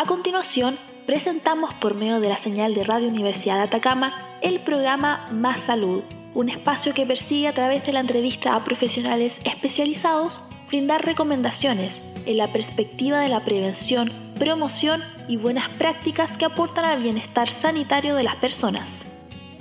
A 0.00 0.04
continuación, 0.04 0.78
presentamos 1.06 1.74
por 1.74 1.96
medio 1.96 2.20
de 2.20 2.28
la 2.28 2.36
señal 2.36 2.72
de 2.72 2.84
Radio 2.84 3.08
Universidad 3.08 3.60
Atacama 3.60 4.38
el 4.42 4.60
programa 4.60 5.28
Más 5.32 5.58
Salud, 5.58 6.04
un 6.34 6.48
espacio 6.48 6.94
que 6.94 7.04
persigue 7.04 7.48
a 7.48 7.52
través 7.52 7.84
de 7.84 7.92
la 7.92 7.98
entrevista 7.98 8.54
a 8.54 8.62
profesionales 8.62 9.36
especializados 9.42 10.40
brindar 10.68 11.04
recomendaciones 11.04 12.00
en 12.26 12.36
la 12.36 12.46
perspectiva 12.52 13.18
de 13.18 13.28
la 13.28 13.44
prevención, 13.44 14.12
promoción 14.38 15.02
y 15.26 15.36
buenas 15.36 15.68
prácticas 15.70 16.38
que 16.38 16.44
aportan 16.44 16.84
al 16.84 17.02
bienestar 17.02 17.50
sanitario 17.50 18.14
de 18.14 18.22
las 18.22 18.36
personas. 18.36 19.02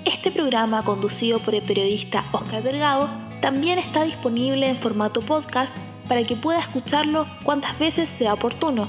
Este 0.06 0.30
programa, 0.30 0.84
conducido 0.84 1.40
por 1.40 1.56
el 1.56 1.64
periodista 1.64 2.26
Oscar 2.32 2.62
Delgado, 2.62 3.10
también 3.42 3.80
está 3.80 4.04
disponible 4.04 4.70
en 4.70 4.78
formato 4.78 5.20
podcast 5.22 5.76
para 6.08 6.24
que 6.26 6.36
pueda 6.36 6.60
escucharlo 6.60 7.26
cuantas 7.44 7.80
veces 7.80 8.08
sea 8.20 8.36
oportuno. 8.36 8.88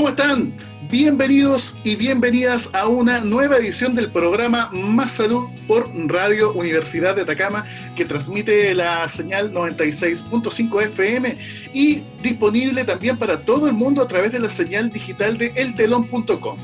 ¿Cómo 0.00 0.08
están? 0.08 0.56
Bienvenidos 0.88 1.76
y 1.84 1.94
bienvenidas 1.94 2.70
a 2.72 2.88
una 2.88 3.20
nueva 3.20 3.58
edición 3.58 3.94
del 3.94 4.10
programa 4.10 4.70
Más 4.72 5.12
Salud 5.12 5.50
por 5.68 5.90
Radio 6.08 6.54
Universidad 6.54 7.14
de 7.14 7.20
Atacama, 7.20 7.66
que 7.94 8.06
transmite 8.06 8.74
la 8.74 9.06
señal 9.08 9.52
96.5 9.52 10.82
FM 10.84 11.36
y 11.74 12.02
disponible 12.22 12.82
también 12.84 13.18
para 13.18 13.44
todo 13.44 13.66
el 13.66 13.74
mundo 13.74 14.00
a 14.00 14.08
través 14.08 14.32
de 14.32 14.38
la 14.38 14.48
señal 14.48 14.90
digital 14.90 15.36
de 15.36 15.52
eltelón.com. 15.54 16.58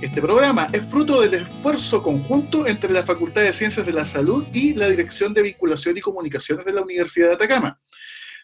Este 0.00 0.22
programa 0.22 0.68
es 0.72 0.88
fruto 0.88 1.20
del 1.20 1.34
esfuerzo 1.34 2.02
conjunto 2.02 2.66
entre 2.66 2.90
la 2.90 3.02
Facultad 3.02 3.42
de 3.42 3.52
Ciencias 3.52 3.84
de 3.84 3.92
la 3.92 4.06
Salud 4.06 4.46
y 4.50 4.72
la 4.72 4.88
Dirección 4.88 5.34
de 5.34 5.42
Vinculación 5.42 5.98
y 5.98 6.00
Comunicaciones 6.00 6.64
de 6.64 6.72
la 6.72 6.80
Universidad 6.80 7.28
de 7.28 7.34
Atacama. 7.34 7.78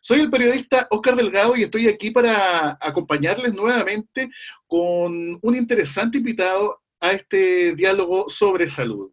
Soy 0.01 0.21
el 0.21 0.31
periodista 0.31 0.87
Oscar 0.91 1.17
Delgado 1.17 1.57
y 1.57 1.63
estoy 1.63 1.89
aquí 1.89 2.11
para 2.11 2.79
acompañarles 2.81 3.55
nuevamente 3.55 4.31
con 4.67 5.39
un 5.41 5.57
interesante 5.57 6.19
invitado 6.19 6.83
a 7.01 7.13
este 7.13 7.75
diálogo 7.75 8.29
sobre 8.29 8.69
salud. 8.69 9.13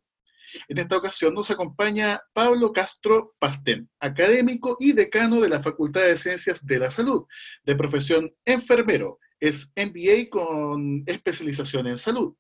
En 0.70 0.78
esta 0.78 0.98
ocasión 0.98 1.34
nos 1.34 1.52
acompaña 1.52 2.22
Pablo 2.34 2.72
Castro 2.72 3.36
Pastén, 3.40 3.90
académico 4.00 4.78
y 4.80 4.94
decano 4.94 5.42
de 5.42 5.50
la 5.50 5.60
Facultad 5.60 6.02
de 6.02 6.18
Ciencias 6.18 6.66
de 6.66 6.80
la 6.80 6.90
Salud, 6.90 7.26
de 7.64 7.76
profesión 7.76 8.34
enfermero, 8.46 9.20
es 9.40 9.74
MBA 9.76 10.30
con 10.30 11.04
especialización 11.06 11.88
en 11.88 11.98
salud. 11.98 12.36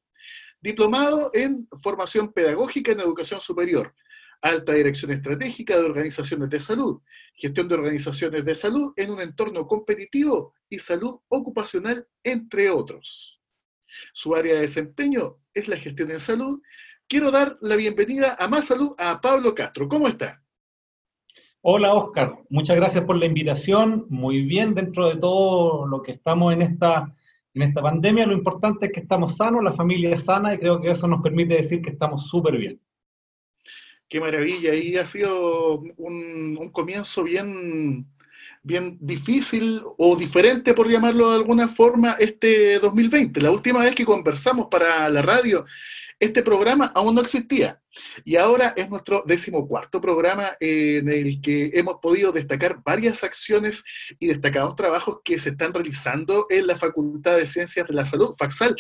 Diplomado 0.62 1.30
en 1.34 1.68
formación 1.82 2.32
pedagógica 2.32 2.92
en 2.92 3.02
educación 3.02 3.40
superior. 3.40 3.94
Alta 4.41 4.73
dirección 4.73 5.11
estratégica 5.11 5.78
de 5.78 5.86
organizaciones 5.86 6.50
de 6.50 6.59
salud. 6.59 7.02
Gestión 7.36 7.67
de 7.67 7.75
organizaciones 7.75 8.45
de 8.45 8.55
salud 8.55 8.94
en 8.95 9.11
un 9.11 9.22
entorno 9.22 9.67
competitivo 9.67 10.53
y 10.69 10.80
salud 10.80 11.19
ocupacional, 11.28 12.08
entre 12.23 12.69
otros. 12.69 13.41
Su 14.13 14.36
área 14.36 14.56
de 14.56 14.61
desempeño 14.61 15.38
es 15.53 15.67
la 15.67 15.78
gestión 15.78 16.11
en 16.11 16.19
salud. 16.19 16.61
Quiero 17.08 17.31
dar 17.31 17.58
la 17.61 17.75
bienvenida 17.75 18.36
a 18.39 18.47
Más 18.47 18.66
Salud 18.66 18.94
a 18.97 19.22
Pablo 19.22 19.53
Castro. 19.53 19.88
¿Cómo 19.88 20.08
está? 20.08 20.41
Hola 21.67 21.95
Oscar, 21.95 22.38
muchas 22.50 22.75
gracias 22.75 23.06
por 23.06 23.17
la 23.17 23.25
invitación. 23.25 24.06
Muy 24.09 24.44
bien, 24.44 24.75
dentro 24.75 25.09
de 25.09 25.16
todo 25.16 25.88
lo 25.88 26.03
que 26.03 26.11
estamos 26.11 26.53
en 26.53 26.61
esta, 26.61 27.11
en 27.56 27.61
esta 27.63 27.81
pandemia, 27.81 28.28
lo 28.28 28.33
importante 28.33 28.86
es 28.86 28.91
que 28.91 29.00
estamos 29.00 29.38
sanos, 29.38 29.63
la 29.63 29.73
familia 29.73 30.16
es 30.16 30.25
sana 30.25 30.53
y 30.53 30.59
creo 30.59 30.80
que 30.80 30.91
eso 30.91 31.08
nos 31.08 31.23
permite 31.23 31.56
decir 31.56 31.81
que 31.81 31.89
estamos 31.89 32.28
súper 32.28 32.58
bien. 32.58 32.80
Qué 34.08 34.20
maravilla, 34.20 34.75
y 34.75 34.95
ha 34.98 35.06
sido 35.06 35.80
un, 35.98 36.70
comienzo 36.72 37.23
bien, 37.23 38.06
bien 38.62 38.97
difícil 39.02 39.81
o 39.97 40.16
diferente, 40.16 40.75
por 40.75 40.88
llamarlo 40.88 41.31
de 41.31 41.38
alguna 41.38 41.68
forma, 41.68 42.16
este 42.19 42.78
2020. 42.80 43.41
La 43.41 43.50
última 43.50 43.80
vez 43.80 43.96
que 43.96 44.06
conversamos 44.06 44.68
para 44.69 45.09
la 45.09 45.24
radio, 45.24 45.66
este 46.19 46.44
programa 46.44 46.91
aún 46.94 47.16
no 47.16 47.22
existía. 47.22 47.81
Y 48.24 48.35
ahora 48.35 48.74
es 48.75 48.90
nuestro 48.90 49.24
decimocuarto 49.25 50.00
programa 50.00 50.51
en 50.59 51.09
el 51.09 51.41
que 51.41 51.72
hemos 51.74 51.96
podido 52.01 52.31
destacar 52.31 52.81
varias 52.85 53.24
acciones 53.24 53.84
y 54.19 54.28
destacados 54.28 54.75
trabajos 54.75 55.18
que 55.24 55.40
se 55.40 55.50
están 55.50 55.74
realizando 55.74 56.46
en 56.50 56.68
la 56.68 56.78
Facultad 56.78 57.38
de 57.38 57.47
Ciencias 57.47 57.88
de 57.88 57.94
la 57.94 58.06
Salud, 58.06 58.35
FACSAL, 58.38 58.75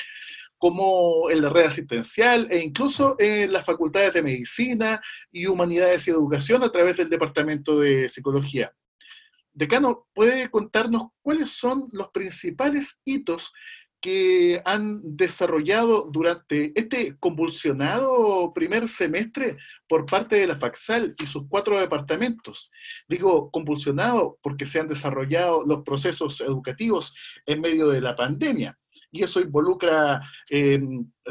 como 0.57 1.29
en 1.29 1.41
la 1.41 1.49
red 1.49 1.65
asistencial 1.65 2.47
e 2.49 2.59
incluso 2.59 3.15
en 3.19 3.51
las 3.51 3.65
facultades 3.65 4.13
de 4.13 4.21
medicina 4.21 5.01
y 5.31 5.45
humanidades 5.45 6.07
y 6.07 6.11
educación 6.11 6.63
a 6.63 6.71
través 6.71 6.97
del 6.97 7.09
Departamento 7.09 7.79
de 7.79 8.09
Psicología. 8.09 8.71
Decano, 9.53 10.07
¿puede 10.13 10.49
contarnos 10.49 11.03
cuáles 11.21 11.51
son 11.51 11.87
los 11.91 12.09
principales 12.09 13.01
hitos 13.05 13.53
que 14.05 14.61
han 14.65 15.01
desarrollado 15.03 16.07
durante 16.11 16.79
este 16.79 17.17
convulsionado 17.17 18.53
primer 18.53 18.87
semestre 18.87 19.57
por 19.87 20.05
parte 20.05 20.35
de 20.35 20.45
la 20.45 20.55
FACSAL 20.55 21.15
y 21.19 21.25
sus 21.25 21.47
cuatro 21.49 21.79
departamentos. 21.79 22.69
Digo 23.07 23.49
convulsionado 23.49 24.37
porque 24.43 24.67
se 24.67 24.79
han 24.79 24.87
desarrollado 24.87 25.65
los 25.65 25.81
procesos 25.81 26.39
educativos 26.41 27.15
en 27.47 27.61
medio 27.61 27.87
de 27.87 28.01
la 28.01 28.15
pandemia. 28.15 28.77
Y 29.15 29.23
eso 29.23 29.39
involucra 29.39 30.21
eh, 30.49 30.77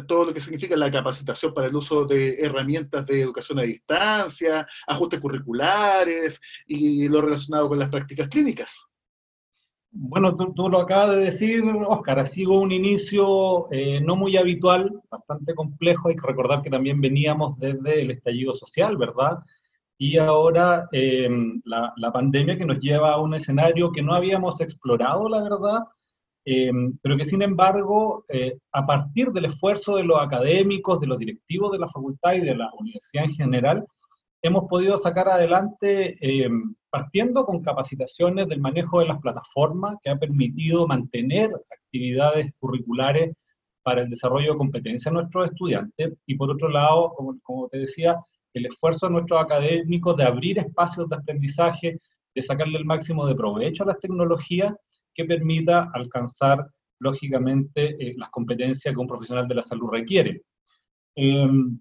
todo 0.08 0.24
lo 0.24 0.32
que 0.32 0.40
significa 0.40 0.74
la 0.74 0.90
capacitación 0.90 1.52
para 1.52 1.66
el 1.66 1.76
uso 1.76 2.06
de 2.06 2.36
herramientas 2.40 3.04
de 3.04 3.20
educación 3.20 3.58
a 3.58 3.62
distancia, 3.62 4.66
ajustes 4.86 5.20
curriculares 5.20 6.40
y 6.66 7.06
lo 7.08 7.20
relacionado 7.20 7.68
con 7.68 7.78
las 7.78 7.90
prácticas 7.90 8.28
clínicas. 8.28 8.88
Bueno, 9.90 10.34
tú, 10.34 10.70
lo 10.70 10.80
acabas 10.80 11.16
de 11.16 11.24
decir, 11.26 11.62
Oscar, 11.86 12.20
ha 12.20 12.26
sido 12.26 12.52
un 12.52 12.72
inicio 12.72 13.70
eh, 13.70 14.00
no 14.00 14.16
muy 14.16 14.38
habitual, 14.38 14.90
bastante 15.10 15.54
complejo. 15.54 16.08
Hay 16.08 16.16
que 16.16 16.26
recordar 16.26 16.62
que 16.62 16.70
también 16.70 17.02
veníamos 17.02 17.58
desde 17.58 18.00
el 18.00 18.12
estallido 18.12 18.54
social, 18.54 18.96
¿verdad? 18.96 19.40
Y 19.98 20.16
ahora 20.16 20.88
eh, 20.90 21.28
la, 21.64 22.12
pandemia 22.14 22.56
que 22.56 22.64
nos 22.64 22.80
lleva 22.80 23.12
a 23.12 23.20
un 23.20 23.34
escenario 23.34 23.92
que 23.92 24.02
no 24.02 24.14
habíamos 24.14 24.58
explorado, 24.62 25.28
la 25.28 25.42
verdad, 25.42 25.84
eh, 26.44 26.70
pero 27.02 27.16
que 27.16 27.24
sin 27.24 27.42
embargo, 27.42 28.24
a 28.72 28.86
partir 28.86 29.30
del 29.32 29.46
esfuerzo 29.46 29.96
de 29.96 30.04
los 30.04 30.20
académicos, 30.20 31.00
de 31.00 31.06
los 31.06 31.18
directivos 31.18 31.72
de 31.72 31.78
la 31.78 31.88
facultad 31.88 32.34
y 32.34 32.40
de 32.40 32.54
la 32.54 32.70
universidad 32.78 33.24
en 33.24 33.34
general, 33.34 33.86
hemos 34.42 34.64
podido 34.68 34.96
sacar 34.98 35.28
adelante 35.28 36.18
partiendo 36.94 37.44
con 37.44 37.60
capacitaciones 37.60 38.46
del 38.46 38.60
manejo 38.60 39.00
de 39.00 39.06
las 39.06 39.18
plataformas 39.18 39.96
que 40.00 40.10
ha 40.10 40.16
permitido 40.16 40.86
mantener 40.86 41.50
actividades 41.68 42.52
curriculares 42.60 43.34
para 43.82 44.02
el 44.02 44.10
desarrollo 44.10 44.52
de 44.52 44.58
competencias 44.58 45.12
de 45.12 45.20
nuestros 45.20 45.46
estudiantes. 45.46 46.14
Y 46.26 46.36
por 46.36 46.50
otro 46.50 46.68
lado, 46.68 47.12
como, 47.16 47.68
te 47.68 47.78
decía, 47.78 48.16
el 48.52 48.66
esfuerzo 48.66 49.06
de 49.06 49.12
nuestros 49.12 49.40
académicos 49.40 50.16
de 50.16 50.24
abrir 50.24 50.58
espacios 50.58 51.08
de 51.08 51.16
aprendizaje, 51.16 52.00
de 52.34 52.42
sacarle 52.42 52.78
el 52.78 52.84
máximo 52.84 53.26
de 53.26 53.34
provecho 53.34 53.82
a 53.82 53.86
las 53.86 53.98
tecnologías 53.98 54.72
que 55.14 55.24
permita 55.24 55.90
alcanzar, 55.92 56.66
lógicamente, 57.00 57.96
eh, 57.98 58.14
las 58.16 58.30
competencias 58.30 58.94
que 58.94 59.00
un 59.00 59.06
profesional 59.06 59.46
de 59.48 59.54
la 59.54 59.62
salud 59.62 59.88
requiere. 59.90 60.42
Em, 61.16 61.78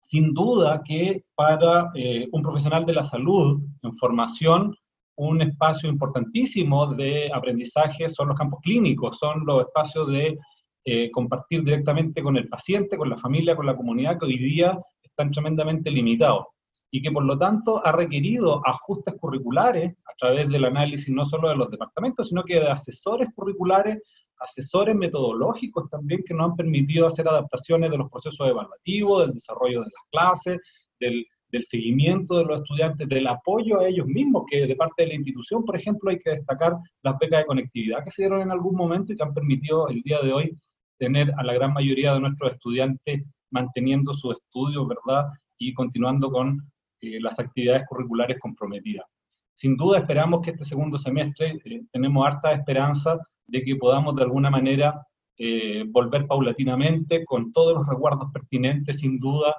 sin 0.00 0.34
duda 0.34 0.82
que 0.84 1.24
para 1.34 1.90
eh, 1.94 2.28
un 2.32 2.42
profesional 2.42 2.84
de 2.84 2.94
la 2.94 3.04
salud 3.04 3.62
en 3.82 3.92
formación, 3.94 4.74
un 5.16 5.42
espacio 5.42 5.88
importantísimo 5.88 6.94
de 6.94 7.30
aprendizaje 7.32 8.08
son 8.08 8.28
los 8.28 8.38
campos 8.38 8.60
clínicos, 8.62 9.18
son 9.18 9.44
los 9.46 9.66
espacios 9.66 10.08
de 10.08 10.38
eh, 10.84 11.10
compartir 11.10 11.62
directamente 11.62 12.22
con 12.22 12.36
el 12.36 12.48
paciente, 12.48 12.96
con 12.96 13.08
la 13.08 13.16
familia, 13.16 13.54
con 13.54 13.66
la 13.66 13.76
comunidad, 13.76 14.18
que 14.18 14.26
hoy 14.26 14.38
día 14.38 14.78
están 15.02 15.30
tremendamente 15.30 15.90
limitados 15.90 16.46
y 16.94 17.02
que 17.02 17.10
por 17.10 17.24
lo 17.24 17.36
tanto 17.38 17.84
ha 17.84 17.90
requerido 17.90 18.60
ajustes 18.64 19.14
curriculares 19.18 19.96
a 20.04 20.14
través 20.18 20.48
del 20.48 20.66
análisis 20.66 21.08
no 21.08 21.24
solo 21.24 21.48
de 21.48 21.56
los 21.56 21.70
departamentos, 21.70 22.28
sino 22.28 22.44
que 22.44 22.60
de 22.60 22.68
asesores 22.68 23.28
curriculares 23.34 23.98
asesores 24.42 24.94
metodológicos 24.94 25.88
también 25.90 26.22
que 26.26 26.34
nos 26.34 26.50
han 26.50 26.56
permitido 26.56 27.06
hacer 27.06 27.26
adaptaciones 27.28 27.90
de 27.90 27.98
los 27.98 28.10
procesos 28.10 28.48
evaluativos, 28.48 29.22
del 29.22 29.34
desarrollo 29.34 29.80
de 29.80 29.86
las 29.86 30.04
clases, 30.10 30.60
del, 31.00 31.26
seguimiento 31.64 32.38
de 32.38 32.44
los 32.46 32.62
estudiantes, 32.62 33.06
del 33.08 33.26
apoyo 33.26 33.78
a 33.78 33.86
ellos 33.86 34.06
mismos, 34.06 34.44
que 34.50 34.66
de 34.66 34.74
parte 34.74 35.02
de 35.02 35.08
la 35.08 35.14
institución, 35.14 35.64
por 35.66 35.76
ejemplo, 35.76 36.10
hay 36.10 36.18
que 36.18 36.30
destacar 36.30 36.74
las 37.02 37.18
becas 37.18 37.40
de 37.40 37.46
conectividad 37.46 38.02
que 38.02 38.10
se 38.10 38.22
dieron 38.22 38.40
en 38.40 38.50
algún 38.50 38.74
momento 38.74 39.12
y 39.12 39.16
que 39.16 39.22
han 39.22 39.34
permitido 39.34 39.88
el 39.88 40.00
día 40.00 40.18
de 40.22 40.32
hoy 40.32 40.58
tener 40.98 41.30
a 41.36 41.42
la 41.42 41.52
gran 41.52 41.74
mayoría 41.74 42.14
de 42.14 42.20
nuestros 42.20 42.52
estudiantes 42.52 43.24
manteniendo 43.50 44.14
sus 44.14 44.36
estudios, 44.36 44.88
¿verdad? 44.88 45.28
Y 45.58 45.74
continuando 45.74 46.30
con 46.30 46.71
eh, 47.02 47.20
las 47.20 47.38
actividades 47.38 47.84
curriculares 47.86 48.38
comprometidas. 48.40 49.06
Sin 49.54 49.76
duda 49.76 49.98
esperamos 49.98 50.40
que 50.42 50.50
este 50.50 50.64
segundo 50.64 50.98
semestre 50.98 51.58
eh, 51.64 51.82
tenemos 51.92 52.26
harta 52.26 52.52
esperanza 52.52 53.18
de 53.46 53.62
que 53.62 53.76
podamos 53.76 54.16
de 54.16 54.22
alguna 54.22 54.50
manera 54.50 55.06
eh, 55.38 55.84
volver 55.88 56.26
paulatinamente 56.26 57.24
con 57.24 57.52
todos 57.52 57.74
los 57.74 57.86
recuerdos 57.86 58.30
pertinentes, 58.32 59.00
sin 59.00 59.18
duda, 59.18 59.54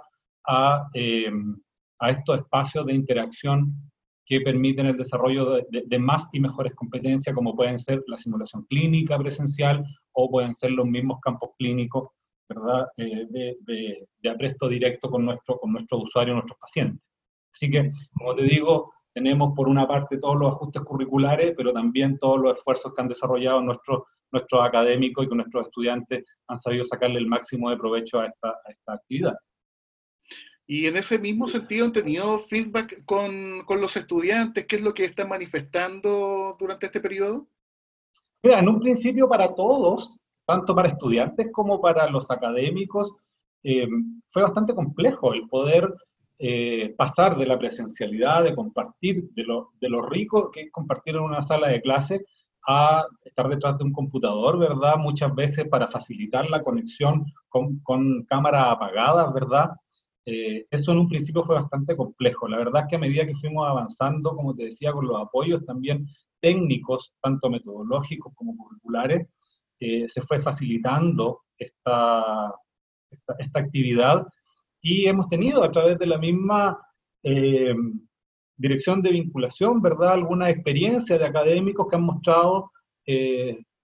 a, 0.45 0.89
eh, 0.93 1.31
a 1.99 2.11
estos 2.11 2.39
espacios 2.39 2.85
de 2.85 2.93
interacción 2.93 3.73
que 4.25 4.41
permiten 4.41 4.87
el 4.87 4.97
desarrollo 4.97 5.61
de, 5.69 5.99
más 5.99 6.27
y 6.31 6.39
mejores 6.39 6.73
competencias, 6.75 7.35
como 7.35 7.55
pueden 7.55 7.77
ser 7.79 8.03
la 8.07 8.17
simulación 8.17 8.65
clínica 8.65 9.17
presencial 9.17 9.85
o 10.13 10.29
pueden 10.29 10.53
ser 10.53 10.71
los 10.71 10.85
mismos 10.85 11.19
campos 11.21 11.51
clínicos 11.57 12.09
¿verdad? 12.47 12.87
De, 12.97 13.57
de, 13.61 14.29
apresto 14.29 14.67
directo 14.67 15.09
con, 15.09 15.25
nuestro, 15.25 15.57
con 15.59 15.75
usuarios, 15.91 16.35
nuestros 16.35 16.59
pacientes. 16.59 17.01
Así 17.53 17.69
que, 17.69 17.91
como 18.17 18.35
te 18.35 18.43
digo, 18.43 18.93
tenemos 19.13 19.53
por 19.55 19.67
una 19.67 19.87
parte 19.87 20.17
todos 20.17 20.37
los 20.37 20.55
ajustes 20.55 20.81
curriculares, 20.81 21.53
pero 21.55 21.71
también 21.71 22.17
todos 22.17 22.39
los 22.39 22.57
esfuerzos 22.57 22.93
que 22.93 23.01
han 23.01 23.07
desarrollado 23.07 23.61
nuestros, 23.61 24.03
nuestros 24.31 24.63
académicos 24.63 25.25
y 25.25 25.29
que 25.29 25.35
nuestros 25.35 25.67
estudiantes 25.67 26.25
han 26.47 26.57
sabido 26.57 26.83
sacarle 26.83 27.19
el 27.19 27.27
máximo 27.27 27.69
de 27.69 27.77
provecho 27.77 28.19
a 28.19 28.25
esta, 28.25 28.49
a 28.49 28.71
esta 28.71 28.93
actividad. 28.93 29.35
Y 30.65 30.87
en 30.87 30.95
ese 30.95 31.19
mismo 31.19 31.47
sentido, 31.47 31.85
¿han 31.85 31.93
tenido 31.93 32.39
feedback 32.39 33.03
con, 33.05 33.63
con, 33.65 33.81
los 33.81 33.95
estudiantes? 33.97 34.65
¿Qué 34.65 34.77
es 34.77 34.81
lo 34.81 34.93
que 34.93 35.05
están 35.05 35.29
manifestando 35.29 36.55
durante 36.57 36.85
este 36.85 37.01
periodo? 37.01 37.47
Mira, 38.41 38.59
en 38.59 38.69
un 38.69 38.79
principio 38.79 39.27
para 39.27 39.53
todos, 39.53 40.17
tanto 40.47 40.73
para 40.73 40.87
estudiantes 40.87 41.49
como 41.51 41.81
para 41.81 42.09
los 42.09 42.31
académicos, 42.31 43.13
eh, 43.63 43.87
fue 44.27 44.41
bastante 44.41 44.73
complejo 44.73 45.33
el 45.33 45.47
poder 45.47 45.93
eh, 46.39 46.93
pasar 46.97 47.37
de 47.37 47.45
la 47.45 47.57
presencialidad, 47.57 48.43
de 48.43 48.55
compartir, 48.55 49.29
de 49.33 49.43
lo, 49.43 49.71
de 49.79 49.89
lo 49.89 50.01
rico 50.01 50.51
que 50.51 50.61
es 50.61 50.71
compartir 50.71 51.15
en 51.15 51.21
una 51.21 51.41
sala 51.41 51.69
de 51.69 51.81
clase, 51.81 52.25
a 52.67 53.05
estar 53.23 53.49
detrás 53.49 53.77
de 53.77 53.83
un 53.83 53.91
computador, 53.91 54.57
¿verdad? 54.57 54.95
Muchas 54.97 55.33
veces 55.35 55.67
para 55.67 55.87
facilitar 55.87 56.49
la 56.49 56.63
conexión 56.63 57.25
con, 57.49 57.79
con 57.79 58.23
cámaras 58.23 58.67
apagadas, 58.69 59.33
¿verdad? 59.33 59.71
Eh, 60.25 60.65
eso 60.71 60.91
en 60.93 60.99
un 60.99 61.09
principio 61.09 61.43
fue 61.43 61.55
bastante 61.55 61.95
complejo. 61.97 62.47
La 62.47 62.57
verdad 62.57 62.83
es 62.83 62.87
que 62.89 62.95
a 62.95 62.99
medida 62.99 63.25
que 63.25 63.35
fuimos 63.35 63.67
avanzando, 63.67 64.35
como 64.35 64.55
te 64.55 64.65
decía, 64.65 64.93
con 64.93 65.07
los 65.07 65.21
apoyos 65.21 65.65
también 65.65 66.07
técnicos, 66.39 67.13
tanto 67.21 67.49
metodológicos 67.49 68.33
como 68.35 68.55
curriculares, 68.55 69.27
eh, 69.79 70.07
se 70.07 70.21
fue 70.21 70.39
facilitando 70.39 71.41
esta, 71.57 72.53
esta, 73.37 73.59
actividad 73.59 74.25
y 74.83 75.07
hemos 75.07 75.27
tenido 75.29 75.63
a 75.63 75.71
través 75.71 75.97
de 75.97 76.05
la 76.05 76.19
misma 76.19 76.77
eh, 77.23 77.73
dirección 78.55 79.01
de 79.01 79.11
vinculación, 79.11 79.81
¿verdad? 79.81 80.13
Alguna 80.13 80.51
experiencia 80.51 81.17
de 81.17 81.25
académicos 81.25 81.87
que 81.89 81.95
han 81.95 82.03
mostrado 82.03 82.69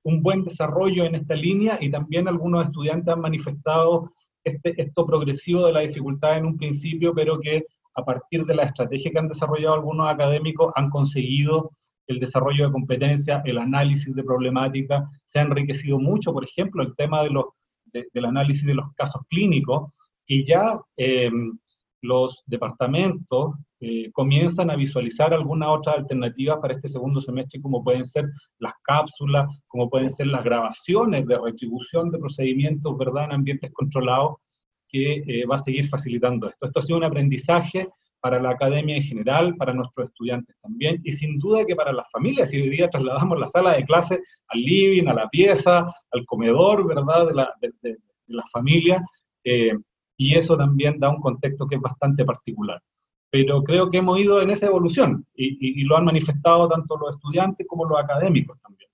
un 0.03 0.21
buen 0.21 0.43
desarrollo 0.43 1.03
en 1.03 1.15
esta 1.15 1.35
línea 1.35 1.77
y 1.81 1.91
también 1.91 2.27
algunos 2.27 2.65
estudiantes 2.65 3.13
han 3.13 3.21
manifestado 3.21 4.13
este, 4.43 4.81
esto 4.81 5.05
progresivo 5.05 5.65
de 5.65 5.73
la 5.73 5.81
dificultad 5.81 6.37
en 6.37 6.45
un 6.45 6.57
principio, 6.57 7.13
pero 7.13 7.39
que 7.39 7.65
a 7.95 8.03
partir 8.05 8.45
de 8.45 8.55
la 8.55 8.63
estrategia 8.63 9.11
que 9.11 9.19
han 9.19 9.27
desarrollado 9.27 9.75
algunos 9.75 10.07
académicos 10.07 10.71
han 10.75 10.89
conseguido 10.89 11.71
el 12.07 12.19
desarrollo 12.19 12.65
de 12.65 12.71
competencias, 12.71 13.41
el 13.45 13.57
análisis 13.57 14.15
de 14.15 14.23
problemática, 14.23 15.07
se 15.25 15.39
ha 15.39 15.43
enriquecido 15.43 15.99
mucho, 15.99 16.33
por 16.33 16.43
ejemplo, 16.43 16.81
el 16.81 16.95
tema 16.95 17.21
de 17.23 17.29
los, 17.29 17.45
del 17.93 18.25
análisis 18.25 18.65
de 18.65 18.73
los 18.73 18.91
casos 18.95 19.21
clínicos, 19.29 19.93
y 20.29 20.45
ya 20.45 20.79
eh, 20.95 21.31
los 22.01 22.43
departamentos 22.45 23.55
eh, 23.81 24.11
comienzan 24.11 24.69
a 24.69 24.75
visualizar 24.75 25.33
algunas 25.33 25.69
otras 25.69 25.97
alternativas 25.97 26.59
para 26.61 26.75
este 26.75 26.87
segundo 26.87 27.19
semestre, 27.19 27.59
como 27.59 27.83
pueden 27.83 28.05
ser 28.05 28.25
las 28.59 28.73
cápsulas, 28.83 29.47
como 29.67 29.89
pueden 29.89 30.11
ser 30.11 30.27
las 30.27 30.43
grabaciones 30.43 31.25
de 31.25 31.37
retribución 31.37 32.11
de 32.11 32.19
procedimientos, 32.19 32.95
¿verdad?, 32.97 33.25
en 33.25 33.31
ambientes 33.31 33.71
controlados, 33.73 34.35
que 34.87 35.23
eh, 35.27 35.45
va 35.45 35.55
a 35.55 35.59
seguir 35.59 35.87
facilitando 35.87 36.47
esto. 36.47 36.65
Esto 36.65 36.79
ha 36.79 36.83
sido 36.83 36.97
un 36.99 37.05
aprendizaje 37.05 37.87
para 38.21 38.39
la 38.39 38.51
academia 38.51 38.97
en 38.97 39.03
general, 39.03 39.55
para 39.55 39.73
nuestros 39.73 40.09
estudiantes 40.09 40.55
también, 40.61 41.01
y 41.03 41.11
sin 41.13 41.39
duda 41.39 41.65
que 41.65 41.75
para 41.75 41.91
las 41.91 42.05
familias, 42.11 42.51
si 42.51 42.61
hoy 42.61 42.69
día 42.69 42.89
trasladamos 42.89 43.39
la 43.39 43.47
sala 43.47 43.73
de 43.73 43.85
clase 43.85 44.19
al 44.49 44.61
living, 44.61 45.07
a 45.07 45.13
la 45.13 45.29
pieza, 45.29 45.91
al 46.11 46.25
comedor, 46.27 46.85
¿verdad?, 46.85 47.27
de 47.27 47.33
la, 47.33 47.51
de, 47.61 47.97
la 48.27 48.43
familia, 48.51 49.03
eh, 49.43 49.73
y 50.19 50.35
eso 50.35 50.55
también 50.55 50.99
da 50.99 51.09
un 51.09 51.19
contexto 51.19 51.67
que 51.67 51.77
es 51.77 51.81
bastante 51.81 52.23
particular 52.23 52.79
pero 53.29 53.63
creo 53.63 53.89
que 53.89 53.97
hemos 53.97 54.19
ido 54.19 54.41
en 54.41 54.49
esa 54.49 54.67
evolución 54.67 55.25
y, 55.35 55.83
lo 55.83 55.97
han 55.97 56.05
manifestado 56.05 56.67
tanto 56.67 56.97
los 56.97 57.15
estudiantes 57.15 57.65
como 57.67 57.85
los 57.85 57.99
académicos 57.99 58.59
también. 58.61 58.89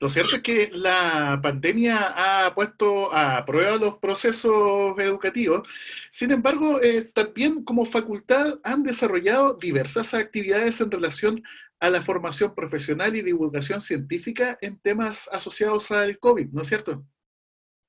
Lo 0.00 0.08
cierto 0.08 0.36
es 0.36 0.42
que 0.42 0.70
la 0.72 1.38
pandemia 1.40 2.46
ha 2.46 2.54
puesto 2.54 3.14
a 3.14 3.44
prueba 3.44 3.76
los 3.76 3.98
procesos 3.98 4.98
educativos. 4.98 5.68
Sin 6.10 6.32
embargo, 6.32 6.80
eh, 6.82 7.04
también 7.14 7.62
como 7.62 7.84
facultad 7.84 8.58
han 8.64 8.82
desarrollado 8.82 9.54
diversas 9.54 10.12
actividades 10.12 10.80
en 10.80 10.90
relación 10.90 11.42
a 11.78 11.88
la 11.90 12.02
formación 12.02 12.52
profesional 12.54 13.14
y 13.14 13.22
divulgación 13.22 13.80
científica 13.80 14.58
en 14.60 14.78
temas 14.80 15.28
asociados 15.32 15.92
al 15.92 16.18
COVID, 16.18 16.48
¿no 16.50 16.62
es 16.62 16.68
cierto? 16.68 17.04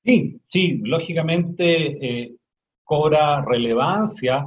Sí, 0.04 0.38
sí, 0.48 0.80
lógicamente 0.84 2.24
eh, 2.24 2.36
cobra 2.82 3.42
relevancia 3.42 4.46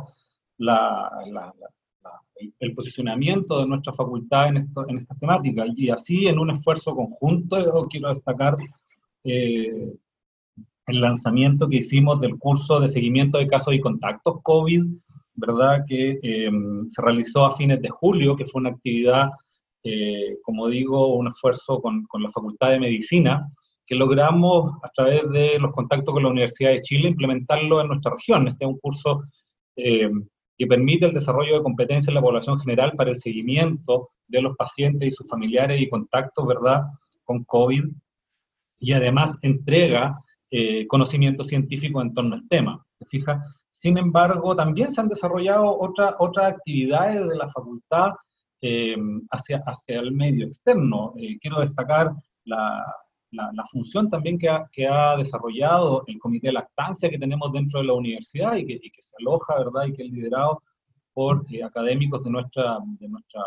el 2.60 2.76
posicionamiento 2.76 3.60
de 3.60 3.68
nuestra 3.68 3.94
facultad 3.94 4.50
en, 4.50 4.58
esto, 4.58 4.88
en 4.88 5.00
estas 5.00 5.20
temáticas. 5.20 5.70
Y 5.76 5.90
así, 5.90 6.28
en 6.28 6.38
un 6.38 6.52
esfuerzo 6.52 6.96
conjunto, 6.96 7.88
quiero 7.90 8.14
destacar 8.14 8.56
eh, 9.24 9.94
el 10.86 11.02
lanzamiento 11.02 11.68
que 11.68 11.78
hicimos 11.78 12.22
del 12.22 12.38
curso 12.38 12.80
de 12.80 12.90
seguimiento 12.90 13.40
de 13.40 13.48
casos 13.48 13.74
y 13.74 13.80
contactos 13.80 14.38
COVID, 14.44 14.84
¿verdad? 15.34 15.86
Que 15.88 16.20
eh, 16.22 16.52
se 16.92 17.02
realizó 17.02 17.48
a 17.48 17.58
fines 17.58 17.82
de 17.82 17.90
julio, 17.90 18.36
que 18.36 18.46
fue 18.46 18.62
una 18.62 18.70
actividad, 18.70 19.32
como 20.44 20.68
digo, 20.68 21.16
un 21.16 21.30
esfuerzo 21.30 21.82
con, 21.82 22.04
con, 22.08 22.22
la 22.22 22.30
Facultad 22.30 22.72
de 22.72 22.80
Medicina, 22.80 23.50
que 23.88 23.96
logramos 23.96 24.74
a 24.84 24.90
través 24.90 25.28
de 25.30 25.58
los 25.58 25.72
contactos 25.72 26.14
con 26.14 26.24
la 26.24 26.30
Universidad 26.30 26.72
de 26.72 26.82
Chile 26.82 27.10
implementarlo 27.10 27.82
en 27.82 27.88
nuestra 27.88 28.12
región. 28.12 28.48
Este 28.48 28.66
es 28.66 28.70
un 28.70 28.80
curso 28.80 29.24
que 29.76 30.68
permite 30.68 31.06
el 31.06 31.14
desarrollo 31.14 31.58
de 31.58 31.64
competencias 31.64 32.10
en 32.10 32.16
la 32.16 32.22
población 32.22 32.60
general 32.60 32.94
para 32.98 33.12
el 33.12 33.18
seguimiento 33.18 34.10
de 34.28 34.42
los 34.42 34.58
pacientes 34.58 35.08
y 35.08 35.12
sus 35.12 35.28
familiares 35.30 35.80
y 35.82 35.90
contactos, 35.90 36.48
¿verdad?, 36.48 36.82
con 37.24 37.44
COVID, 37.44 37.86
y 38.80 38.94
además 38.94 39.38
entrega 39.42 40.20
eh, 40.50 40.88
conocimiento 40.88 41.44
científico 41.44 42.02
en 42.02 42.14
torno 42.14 42.36
al 42.36 42.48
tema. 42.48 42.84
¿Se 42.98 43.06
fija? 43.06 43.44
Sin 43.72 43.98
embargo, 43.98 44.56
también 44.56 44.92
se 44.92 45.02
han 45.02 45.10
desarrollado 45.10 45.78
otras 45.80 46.16
otras 46.20 46.54
actividades 46.54 47.28
de 47.28 47.36
la 47.36 47.50
facultad 47.50 48.12
eh, 48.62 48.96
hacia, 49.32 49.62
hacia 49.66 50.00
el 50.00 50.12
medio 50.12 50.48
externo. 50.48 51.14
Eh, 51.18 51.38
quiero 51.40 51.60
destacar 51.60 52.12
la, 52.46 52.84
la, 53.32 53.66
función 53.72 54.10
también 54.10 54.38
que 54.38 54.50
ha, 54.50 54.70
que 54.72 54.88
ha, 54.88 55.16
desarrollado 55.18 56.04
el 56.08 56.18
comité 56.20 56.48
de 56.48 56.54
lactancia 56.54 57.10
que 57.10 57.20
tenemos 57.20 57.52
dentro 57.52 57.80
de 57.80 57.88
la 57.88 57.94
universidad 57.94 58.56
y 58.56 58.66
que, 58.66 58.80
que 58.80 59.02
se 59.02 59.16
aloja, 59.20 59.56
¿verdad? 59.58 59.86
Y 59.86 59.94
que 59.94 60.04
es 60.04 60.12
liderado 60.12 60.64
por 61.14 61.46
eh, 61.52 61.64
académicos 61.64 62.24
de 62.24 62.30
nuestra, 62.30 62.78
de 63.00 63.08
nuestra 63.08 63.42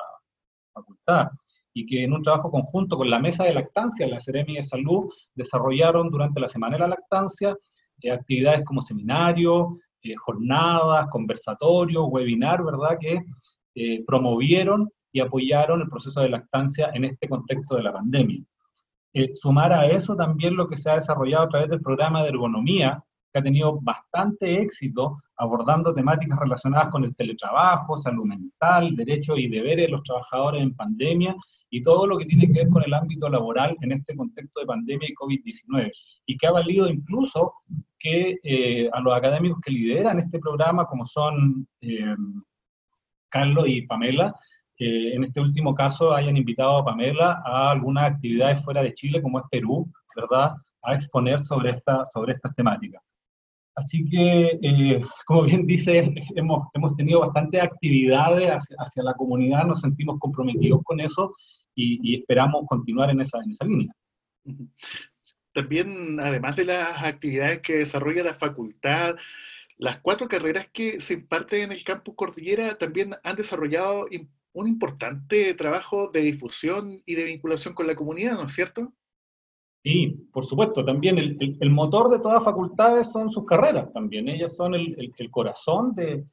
facultad 0.73 1.29
y 1.73 1.87
que 1.87 2.03
en 2.03 2.13
un 2.13 2.23
trabajo 2.23 2.51
conjunto 2.51 2.97
con 2.97 3.09
la 3.09 3.21
mesa 3.21 3.45
de 3.45 3.55
lactancia 3.55 4.09
la 4.09 4.19
Seremi 4.19 4.57
de 4.57 4.65
Salud 4.65 5.09
desarrollaron 5.35 6.11
durante 6.11 6.41
la 6.41 6.49
Semana 6.49 6.75
de 6.75 6.81
la 6.81 6.89
Lactancia 6.89 7.57
eh, 8.03 8.11
actividades 8.11 8.65
como 8.65 8.83
seminarios, 8.83 9.69
eh, 10.03 10.15
jornadas, 10.17 11.07
conversatorios, 11.11 12.07
webinar, 12.09 12.65
¿verdad? 12.65 12.99
Que 13.01 13.21
promovieron 14.07 14.91
y 15.13 15.21
apoyaron 15.21 15.81
el 15.81 15.89
proceso 15.89 16.21
de 16.21 16.29
lactancia 16.29 16.91
en 16.93 17.05
este 17.05 17.29
contexto 17.29 17.77
de 17.77 17.85
la 17.85 17.93
pandemia. 17.93 18.43
Eh, 19.13 19.33
sumar 19.35 19.73
a 19.73 19.87
eso 19.87 20.15
también 20.15 20.57
lo 20.57 20.69
que 20.69 20.77
se 20.77 20.91
ha 20.91 20.95
desarrollado 20.95 21.45
a 21.45 21.49
través 21.49 21.69
del 21.69 21.81
programa 21.81 22.23
de 22.23 22.29
ergonomía, 22.29 23.03
que 23.33 23.39
ha 23.39 23.43
tenido 23.43 23.81
bastante 23.81 24.61
éxito 24.61 25.19
abordando 25.37 25.95
temáticas 25.95 26.39
relacionadas 26.39 26.89
con 26.91 27.05
el 27.05 27.15
teletrabajo, 27.15 27.99
salud 27.99 28.25
mental, 28.25 28.95
derechos 28.95 29.39
y 29.39 29.49
deberes 29.49 29.87
de 29.87 29.93
los 29.93 30.03
trabajadores 30.03 30.63
en 30.63 30.75
pandemia 30.75 31.35
y 31.71 31.83
todo 31.83 32.07
lo 32.07 32.19
que 32.19 32.27
tiene 32.27 32.47
que 32.49 32.65
ver 32.65 32.69
con 32.69 32.83
el 32.83 32.93
ámbito 32.93 33.29
laboral 33.29 33.77
en 33.81 33.93
este 33.93 34.17
contexto 34.17 34.61
de 34.61 34.67
pandemia 34.67 35.09
y 35.09 35.15
COVID-19. 35.15 35.93
Y 36.27 36.37
que 36.37 36.47
ha 36.47 36.53
valido 36.53 36.89
incluso 36.89 37.55
que 37.99 38.39
eh, 38.43 38.91
a 38.93 39.01
los 39.01 39.15
académicos 39.15 39.61
que 39.65 39.71
lideran 39.71 40.19
este 40.19 40.41
programa, 40.41 40.87
como 40.87 41.07
son 41.07 41.67
eh, 41.81 42.17
Carlos 43.29 43.69
y 43.69 43.83
Pamela, 43.83 44.35
en 44.87 45.25
este 45.25 45.41
último 45.41 45.75
caso 45.75 46.13
hayan 46.13 46.37
invitado 46.37 46.79
a 46.79 46.85
Pamela 46.85 47.43
a 47.45 47.71
algunas 47.71 48.13
actividades 48.13 48.63
fuera 48.65 48.83
de 48.83 48.95
Chile, 48.95 49.21
como 49.21 49.39
es 49.39 49.45
Perú, 49.51 49.91
¿verdad?, 50.17 50.55
a 50.83 50.95
exponer 50.95 51.43
sobre, 51.43 51.71
esta, 51.71 52.05
sobre 52.07 52.33
estas 52.33 52.55
temáticas. 52.55 53.03
Así 53.75 54.05
que, 54.09 54.59
eh, 54.63 55.01
como 55.27 55.43
bien 55.43 55.67
dice, 55.67 56.13
hemos, 56.35 56.69
hemos 56.75 56.97
tenido 56.97 57.21
bastantes 57.21 57.63
actividades 57.63 58.51
hacia, 58.51 59.03
la 59.03 59.15
comunidad, 59.15 59.65
nos 59.65 59.81
sentimos 59.81 60.19
comprometidos 60.19 60.81
con 60.83 61.01
eso 61.01 61.35
y, 61.75 62.17
esperamos 62.17 62.65
continuar 62.67 63.11
en 63.11 63.21
esa, 63.21 63.39
en 63.39 63.51
esa 63.53 63.65
línea. 63.65 63.93
También, 65.53 66.21
además 66.21 66.57
de 66.57 66.65
las 66.65 67.03
actividades 67.03 67.61
que 67.61 67.75
desarrolla 67.75 68.25
la 68.25 68.35
facultad, 68.35 69.17
las 69.79 69.99
cuatro 69.99 70.29
carreras 70.29 70.69
que 70.73 71.01
se 71.01 71.15
imparten 71.15 71.63
en 71.63 71.73
el 71.73 71.85
campus 71.85 72.15
Cordillera 72.15 72.77
también 72.77 73.15
han 73.23 73.37
desarrollado 73.37 74.07
un 74.53 74.69
importante 74.69 75.55
trabajo 75.55 76.11
de 76.11 76.21
difusión 76.21 77.01
y 77.07 77.15
de 77.15 77.25
vinculación 77.25 77.75
con 77.75 77.87
la 77.87 77.95
comunidad, 77.95 78.35
¿no 78.35 78.47
es 78.47 78.53
cierto? 78.53 78.93
Sí, 79.83 80.29
por 80.33 80.45
supuesto, 80.45 80.85
también 80.85 81.17
el, 81.19 81.71
motor 81.71 82.11
de 82.11 82.19
todas 82.19 82.45
facultades 82.45 83.11
son 83.11 83.31
sus 83.31 83.47
carreras 83.47 83.91
también, 83.93 84.29
ellas 84.29 84.55
son 84.55 84.75
el, 84.75 85.13
corazón 85.31 85.95
de, 85.95 86.27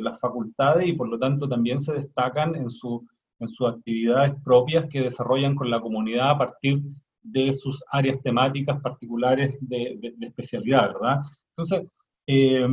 las 0.00 0.20
facultades 0.20 0.86
y 0.86 0.92
por 0.92 1.08
lo 1.08 1.18
tanto 1.18 1.48
también 1.48 1.80
se 1.80 1.94
destacan 1.94 2.54
en, 2.54 2.68
su, 2.68 3.06
en 3.38 3.48
sus 3.48 3.68
actividades 3.68 4.34
propias 4.44 4.86
que 4.90 5.00
desarrollan 5.00 5.54
con 5.54 5.70
la 5.70 5.80
comunidad 5.80 6.30
a 6.30 6.38
partir 6.38 6.82
de 7.22 7.52
sus 7.54 7.82
áreas 7.90 8.20
temáticas 8.22 8.80
particulares 8.82 9.56
de, 9.60 9.98
especialidad, 10.20 10.92
¿verdad? 10.92 11.22
Entonces, 11.56 11.88
eh, 12.26 12.66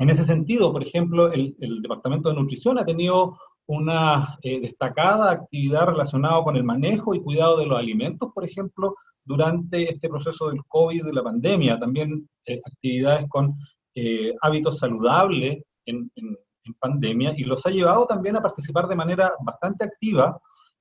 en 0.00 0.08
ese 0.08 0.24
sentido, 0.24 0.72
por 0.72 0.82
ejemplo, 0.82 1.30
el, 1.30 1.54
Departamento 1.82 2.30
de 2.30 2.36
Nutrición 2.36 2.78
ha 2.78 2.86
tenido 2.86 3.38
una 3.70 4.36
eh, 4.42 4.60
destacada 4.60 5.30
actividad 5.30 5.86
relacionada 5.86 6.42
con 6.42 6.56
el 6.56 6.64
manejo 6.64 7.14
y 7.14 7.22
cuidado 7.22 7.56
de 7.56 7.66
los 7.66 7.78
alimentos, 7.78 8.32
por 8.34 8.44
ejemplo, 8.44 8.96
durante 9.24 9.92
este 9.92 10.08
proceso 10.08 10.50
del 10.50 10.64
COVID, 10.66 11.04
de 11.04 11.12
la 11.12 11.22
pandemia. 11.22 11.78
También 11.78 12.28
eh, 12.46 12.60
actividades 12.64 13.28
con 13.28 13.56
eh, 13.94 14.34
hábitos 14.42 14.78
saludables 14.78 15.62
en, 15.86 16.10
pandemia 16.78 17.32
y 17.36 17.42
los 17.44 17.66
ha 17.66 17.70
llevado 17.70 18.06
también 18.06 18.36
a 18.36 18.42
participar 18.42 18.86
de 18.86 18.94
manera 18.94 19.32
bastante 19.44 19.84
activa 19.84 20.38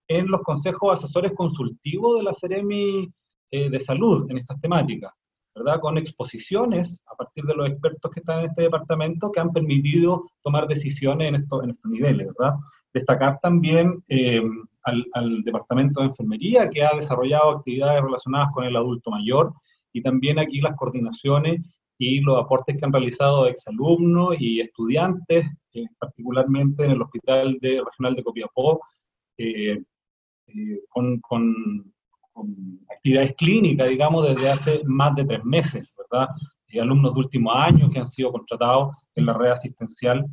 en 0.08 0.27
los 0.27 0.41
consejos 0.41 0.98
asesores 0.98 1.31
consultivos 1.34 2.17
de 2.17 2.24
la 2.24 2.34
Ceremi 2.34 3.12
de 3.50 3.79
Salud 3.79 4.29
en 4.29 4.38
estas 4.38 4.62
temáticas. 4.62 5.12
¿verdad? 5.55 5.79
Con 5.79 5.98
exposiciones 5.98 7.01
a 7.08 7.15
partir 7.15 7.43
de 7.46 7.55
los 7.55 7.69
expertos 7.69 8.12
que 8.12 8.19
están 8.19 8.39
en 8.39 8.46
este 8.46 8.63
departamento 8.63 9.31
que 9.31 9.39
han 9.39 9.51
permitido 9.51 10.29
tomar 10.43 10.67
decisiones 10.67 11.29
en, 11.29 11.36
esto, 11.36 11.63
en 11.63 11.72
estos 11.72 11.91
niveles, 11.91 12.27
¿verdad? 12.38 12.55
Destacar 12.93 13.39
también 13.41 14.03
eh, 14.08 14.41
al, 14.84 15.43
Departamento 15.43 16.00
de 16.00 16.08
Enfermería, 16.08 16.69
que 16.69 16.84
ha 16.84 16.96
desarrollado 16.96 17.51
actividades 17.51 18.01
relacionadas 18.01 18.50
con 18.53 18.63
el 18.63 18.75
adulto 18.75 19.12
mayor, 19.12 19.53
y 19.93 20.01
también 20.01 20.39
aquí 20.39 20.60
las 20.62 20.75
coordinaciones 20.75 21.62
y 21.98 22.22
los 22.22 22.41
aportes 22.41 22.77
que 22.77 22.86
han 22.86 22.93
realizado 22.93 23.48
exalumnos 23.48 24.36
y 24.39 24.62
estudiantes, 24.62 25.46
eh, 25.74 25.86
particularmente 25.98 26.86
en 26.86 26.91
el 26.91 27.01
Hospital 27.01 27.58
de, 27.60 27.81
Regional 27.84 28.15
de 28.15 28.24
Copiapó, 28.24 28.79
eh, 29.38 29.84
con, 30.89 31.19
con, 31.19 31.93
actividades 32.89 33.36
clínicas, 33.36 33.89
digamos, 33.89 34.27
desde 34.27 34.50
hace 34.50 34.81
más 34.86 35.13
de 35.15 35.25
tres 35.25 35.43
meses, 35.43 35.88
¿verdad? 35.98 36.29
Y 36.69 36.79
alumnos 36.79 37.13
de 37.13 37.19
último 37.19 37.51
año 37.53 37.89
que 37.89 38.00
han 38.00 38.08
sido 38.08 38.31
contratados 38.31 38.96
en 39.15 39.25
la 39.25 39.34
red 39.34 39.51
asistencial 39.51 40.25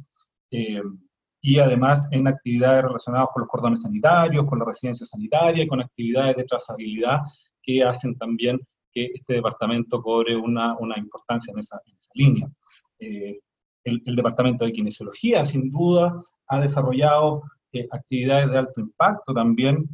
y 1.46 1.60
además 1.60 2.08
en 2.10 2.26
actividades 2.26 2.82
relacionadas 2.82 3.28
con 3.32 3.42
los 3.42 3.48
cordones 3.48 3.82
sanitarios, 3.82 4.46
con 4.46 4.58
la 4.58 4.64
residencia 4.64 5.06
sanitaria 5.06 5.62
y 5.62 5.68
con 5.68 5.80
actividades 5.80 6.34
de 6.34 6.42
trazabilidad 6.42 7.20
que 7.62 7.84
hacen 7.84 8.18
también 8.18 8.58
que 8.92 9.12
este 9.14 9.34
departamento 9.34 10.02
cobre 10.02 10.34
una, 10.34 10.76
una 10.78 10.98
importancia 10.98 11.52
en 11.52 11.60
esa, 11.60 11.80
línea. 12.14 12.48
Eh, 12.98 13.38
el, 13.84 14.16
departamento 14.16 14.64
de 14.64 14.72
kinesiología, 14.72 15.46
sin 15.46 15.70
duda, 15.70 16.20
ha 16.48 16.60
desarrollado 16.60 17.42
eh, 17.72 17.86
actividades 17.92 18.50
de 18.50 18.58
alto 18.58 18.80
impacto 18.80 19.32
también. 19.32 19.88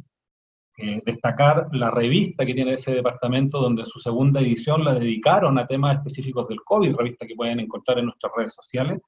Eh, 0.79 1.03
destacar 1.05 1.67
la 1.71 1.91
revista 1.91 2.47
que 2.47 2.55
tiene 2.55 2.73
ese 2.73 2.95
departamento, 2.95 3.61
donde 3.61 3.85
su 3.85 3.99
segunda 3.99 4.41
edición 4.41 4.83
la 4.83 4.95
dedicaron 4.95 5.59
a 5.59 5.67
temas 5.67 5.97
específicos 5.97 6.47
del 6.47 6.63
COVID, 6.63 6.95
revista 6.95 7.27
que 7.27 7.35
pueden 7.35 7.59
encontrar 7.59 7.99
en 7.99 8.05
nuestras 8.05 8.31
redes 8.35 8.55
sociales, 8.55 8.99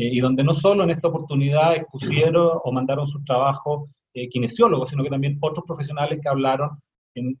y 0.00 0.20
donde 0.20 0.44
no 0.44 0.54
solo 0.54 0.84
en 0.84 0.90
esta 0.90 1.08
oportunidad 1.08 1.74
expusieron 1.74 2.60
o 2.62 2.72
mandaron 2.72 3.08
sus 3.08 3.24
trabajos 3.24 3.90
eh, 4.14 4.28
kinesiólogos, 4.28 4.90
sino 4.90 5.02
que 5.02 5.10
también 5.10 5.38
otros 5.40 5.64
profesionales 5.66 6.20
que 6.22 6.28
hablaron 6.28 6.70
en, 7.16 7.36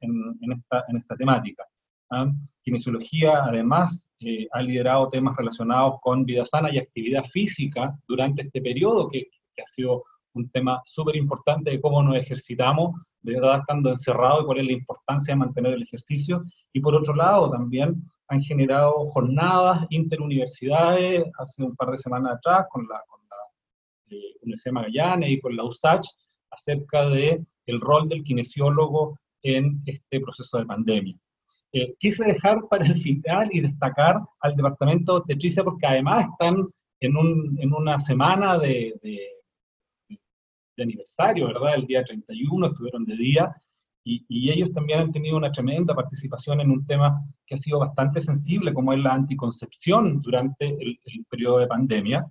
esta, 0.52 0.84
en 0.88 0.96
esta, 0.96 1.14
temática. 1.16 1.64
¿ah? 2.10 2.26
Kinesiología, 2.64 3.44
además, 3.44 4.10
eh, 4.18 4.48
ha 4.50 4.60
liderado 4.60 5.08
temas 5.08 5.36
relacionados 5.36 6.00
con 6.02 6.24
vida 6.24 6.44
sana 6.44 6.68
y 6.72 6.78
actividad 6.78 7.22
física 7.24 7.96
durante 8.08 8.42
este 8.42 8.60
periodo, 8.60 9.08
que, 9.08 9.28
que 9.54 9.62
ha 9.62 9.66
sido 9.66 10.02
un 10.34 10.50
tema 10.50 10.82
súper 10.84 11.14
importante 11.14 11.70
de 11.70 11.80
cómo 11.80 12.02
nos 12.02 12.16
ejercitamos, 12.16 13.00
de 13.22 13.34
verdad 13.34 13.60
estando 13.60 13.90
encerrados 13.90 14.42
y 14.42 14.46
cuál 14.46 14.58
es 14.58 14.66
la 14.66 14.72
importancia 14.72 15.34
de 15.34 15.38
mantener 15.38 15.74
el 15.74 15.82
ejercicio. 15.84 16.42
Y 16.72 16.80
por 16.80 16.96
otro 16.96 17.14
lado, 17.14 17.50
también 17.50 18.02
han 18.28 18.42
generado 18.42 19.06
jornadas 19.06 19.86
interuniversidades 19.90 21.24
hace 21.38 21.62
un 21.62 21.74
par 21.74 21.90
de 21.90 21.98
semanas 21.98 22.36
atrás 22.36 22.66
con 22.70 22.86
la, 22.86 23.02
con 23.08 23.20
la 23.28 24.16
eh, 24.16 24.36
Universidad 24.42 24.70
de 24.70 24.74
Magallanes 24.74 25.30
y 25.30 25.40
con 25.40 25.56
la 25.56 25.64
USACH 25.64 26.06
acerca 26.50 27.08
de 27.08 27.42
el 27.66 27.80
rol 27.80 28.08
del 28.08 28.24
kinesiólogo 28.24 29.18
en 29.42 29.82
este 29.86 30.20
proceso 30.20 30.58
de 30.58 30.66
pandemia. 30.66 31.16
Eh, 31.72 31.94
quise 31.98 32.24
dejar 32.24 32.66
para 32.68 32.86
el 32.86 32.96
final 32.96 33.48
y 33.52 33.60
destacar 33.60 34.20
al 34.40 34.56
departamento 34.56 35.20
de 35.26 35.36
Tricia 35.36 35.64
porque 35.64 35.86
además 35.86 36.26
están 36.30 36.66
en, 37.00 37.16
un, 37.16 37.58
en 37.60 37.72
una 37.72 38.00
semana 38.00 38.58
de, 38.58 38.98
de, 39.02 39.28
aniversario, 40.80 41.48
¿verdad? 41.48 41.74
El 41.74 41.86
día 41.86 42.04
31 42.04 42.68
estuvieron 42.68 43.04
de 43.04 43.16
día 43.16 43.52
y, 44.08 44.50
ellos 44.50 44.72
también 44.72 45.00
han 45.00 45.12
tenido 45.12 45.36
una 45.36 45.52
tremenda 45.52 45.94
participación 45.94 46.60
en 46.60 46.70
un 46.70 46.86
tema 46.86 47.22
que 47.46 47.54
ha 47.54 47.58
sido 47.58 47.78
bastante 47.78 48.20
sensible, 48.20 48.72
como 48.72 48.92
es 48.92 49.00
la 49.00 49.12
anticoncepción 49.12 50.22
durante 50.22 50.66
el, 50.66 50.98
periodo 51.28 51.58
de 51.58 51.66
pandemia, 51.66 52.26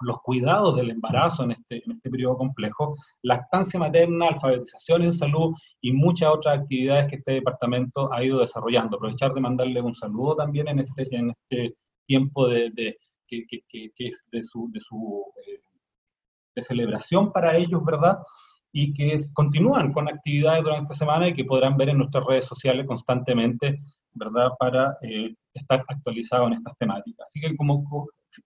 los 0.00 0.20
cuidados 0.20 0.76
del 0.76 0.90
embarazo 0.90 1.44
en 1.44 1.52
este, 1.52 1.82
en 1.84 1.92
este 1.92 2.10
periodo 2.10 2.36
complejo, 2.36 2.96
lactancia 3.22 3.78
materna, 3.78 4.28
alfabetización 4.28 5.02
en 5.02 5.14
salud 5.14 5.54
y 5.80 5.92
muchas 5.92 6.30
otras 6.30 6.58
actividades 6.60 7.08
que 7.08 7.16
este 7.16 7.32
departamento 7.32 8.12
ha 8.12 8.22
ido 8.24 8.40
desarrollando. 8.40 8.96
Aprovechar 8.96 9.32
de 9.32 9.40
mandarle 9.40 9.80
un 9.80 9.94
saludo 9.94 10.36
también 10.36 10.68
en 10.68 10.80
este, 10.80 11.08
en 11.16 11.30
este 11.30 11.76
tiempo 12.06 12.48
de, 12.48 12.70
de 12.70 12.96
que, 13.26 13.44
que, 13.46 13.62
que, 13.68 14.08
es 14.08 14.22
de 14.30 14.42
su, 14.42 14.70
de, 14.72 14.80
su 14.80 15.24
eh, 15.46 15.60
de 16.54 16.62
celebración 16.62 17.32
para 17.32 17.56
ellos, 17.56 17.84
¿verdad? 17.84 18.18
Y 18.72 18.94
que 18.94 19.20
continúan 19.34 19.92
con 19.92 20.08
actividades 20.08 20.64
durante 20.64 20.92
esta 20.92 21.04
semana 21.04 21.28
y 21.28 21.34
que 21.34 21.44
podrán 21.44 21.76
ver 21.76 21.90
en 21.90 21.98
nuestras 21.98 22.24
redes 22.24 22.46
sociales 22.46 22.86
constantemente, 22.86 23.82
¿verdad?, 24.14 24.50
para 24.58 24.96
eh, 25.02 25.34
estar 25.52 25.84
actualizados 25.86 26.48
en 26.48 26.54
estas 26.54 26.76
temáticas. 26.78 27.26
Así 27.28 27.40
que 27.40 27.54
como, 27.56 27.84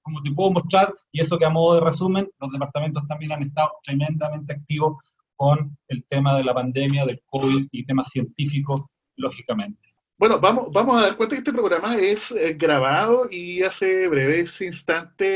como 0.02 0.22
te 0.22 0.32
puedo 0.32 0.50
mostrar, 0.50 0.92
y 1.12 1.20
eso 1.20 1.38
que 1.38 1.44
a 1.44 1.50
modo 1.50 1.76
de 1.76 1.80
resumen, 1.82 2.28
los 2.40 2.50
departamentos 2.50 3.06
también 3.06 3.32
han 3.32 3.42
estado 3.42 3.70
tremendamente 3.84 4.52
activos 4.54 4.96
con 5.36 5.76
el 5.88 6.04
tema 6.08 6.36
de 6.36 6.44
la 6.44 6.54
pandemia, 6.54 7.04
del 7.04 7.22
COVID 7.26 7.68
y 7.70 7.84
temas 7.84 8.08
científicos, 8.08 8.82
lógicamente. 9.16 9.85
Bueno, 10.18 10.40
vamos, 10.40 10.68
vamos 10.72 10.96
a 10.96 11.02
dar 11.02 11.16
cuenta 11.18 11.34
que 11.34 11.40
este 11.40 11.52
programa 11.52 11.98
es 11.98 12.30
eh, 12.30 12.54
grabado 12.54 13.28
y 13.30 13.62
hace 13.62 14.08
breves 14.08 14.62
instantes 14.62 15.28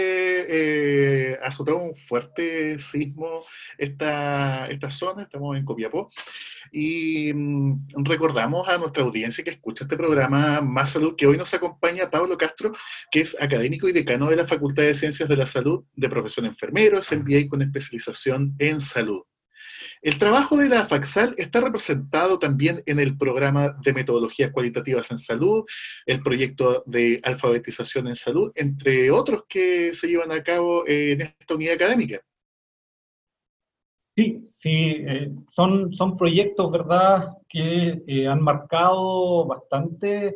eh, 0.48 1.38
azotó 1.44 1.76
un 1.76 1.94
fuerte 1.94 2.78
sismo 2.78 3.44
esta, 3.76 4.66
esta 4.68 4.88
zona, 4.88 5.24
estamos 5.24 5.54
en 5.58 5.66
Copiapó, 5.66 6.08
y 6.72 7.30
mm, 7.34 8.04
recordamos 8.04 8.66
a 8.70 8.78
nuestra 8.78 9.04
audiencia 9.04 9.44
que 9.44 9.50
escucha 9.50 9.84
este 9.84 9.98
programa 9.98 10.62
Más 10.62 10.88
Salud, 10.88 11.14
que 11.14 11.26
hoy 11.26 11.36
nos 11.36 11.52
acompaña 11.52 12.10
Pablo 12.10 12.38
Castro, 12.38 12.72
que 13.10 13.20
es 13.20 13.36
académico 13.38 13.86
y 13.86 13.92
decano 13.92 14.30
de 14.30 14.36
la 14.36 14.46
Facultad 14.46 14.84
de 14.84 14.94
Ciencias 14.94 15.28
de 15.28 15.36
la 15.36 15.46
Salud 15.46 15.84
de 15.94 16.08
profesión 16.08 16.46
enfermero, 16.46 16.98
es 16.98 17.12
MBA 17.12 17.50
con 17.50 17.60
especialización 17.60 18.54
en 18.58 18.80
salud. 18.80 19.24
El 20.02 20.18
trabajo 20.18 20.56
de 20.56 20.70
la 20.70 20.86
FAXAL 20.86 21.34
está 21.36 21.60
representado 21.60 22.38
también 22.38 22.82
en 22.86 22.98
el 22.98 23.18
programa 23.18 23.76
de 23.84 23.92
metodologías 23.92 24.50
cualitativas 24.50 25.10
en 25.10 25.18
salud, 25.18 25.64
el 26.06 26.22
proyecto 26.22 26.82
de 26.86 27.20
alfabetización 27.22 28.06
en 28.06 28.16
salud, 28.16 28.50
entre 28.54 29.10
otros 29.10 29.44
que 29.46 29.92
se 29.92 30.08
llevan 30.08 30.32
a 30.32 30.42
cabo 30.42 30.84
en 30.86 31.20
esta 31.20 31.54
unidad 31.54 31.74
académica. 31.74 32.18
Sí, 34.16 34.42
sí, 34.48 34.96
eh, 35.06 35.30
son, 35.54 35.92
son 35.92 36.16
proyectos, 36.16 36.70
¿verdad?, 36.70 37.28
que 37.48 38.02
eh, 38.06 38.26
han 38.26 38.42
marcado 38.42 39.46
bastante 39.46 40.28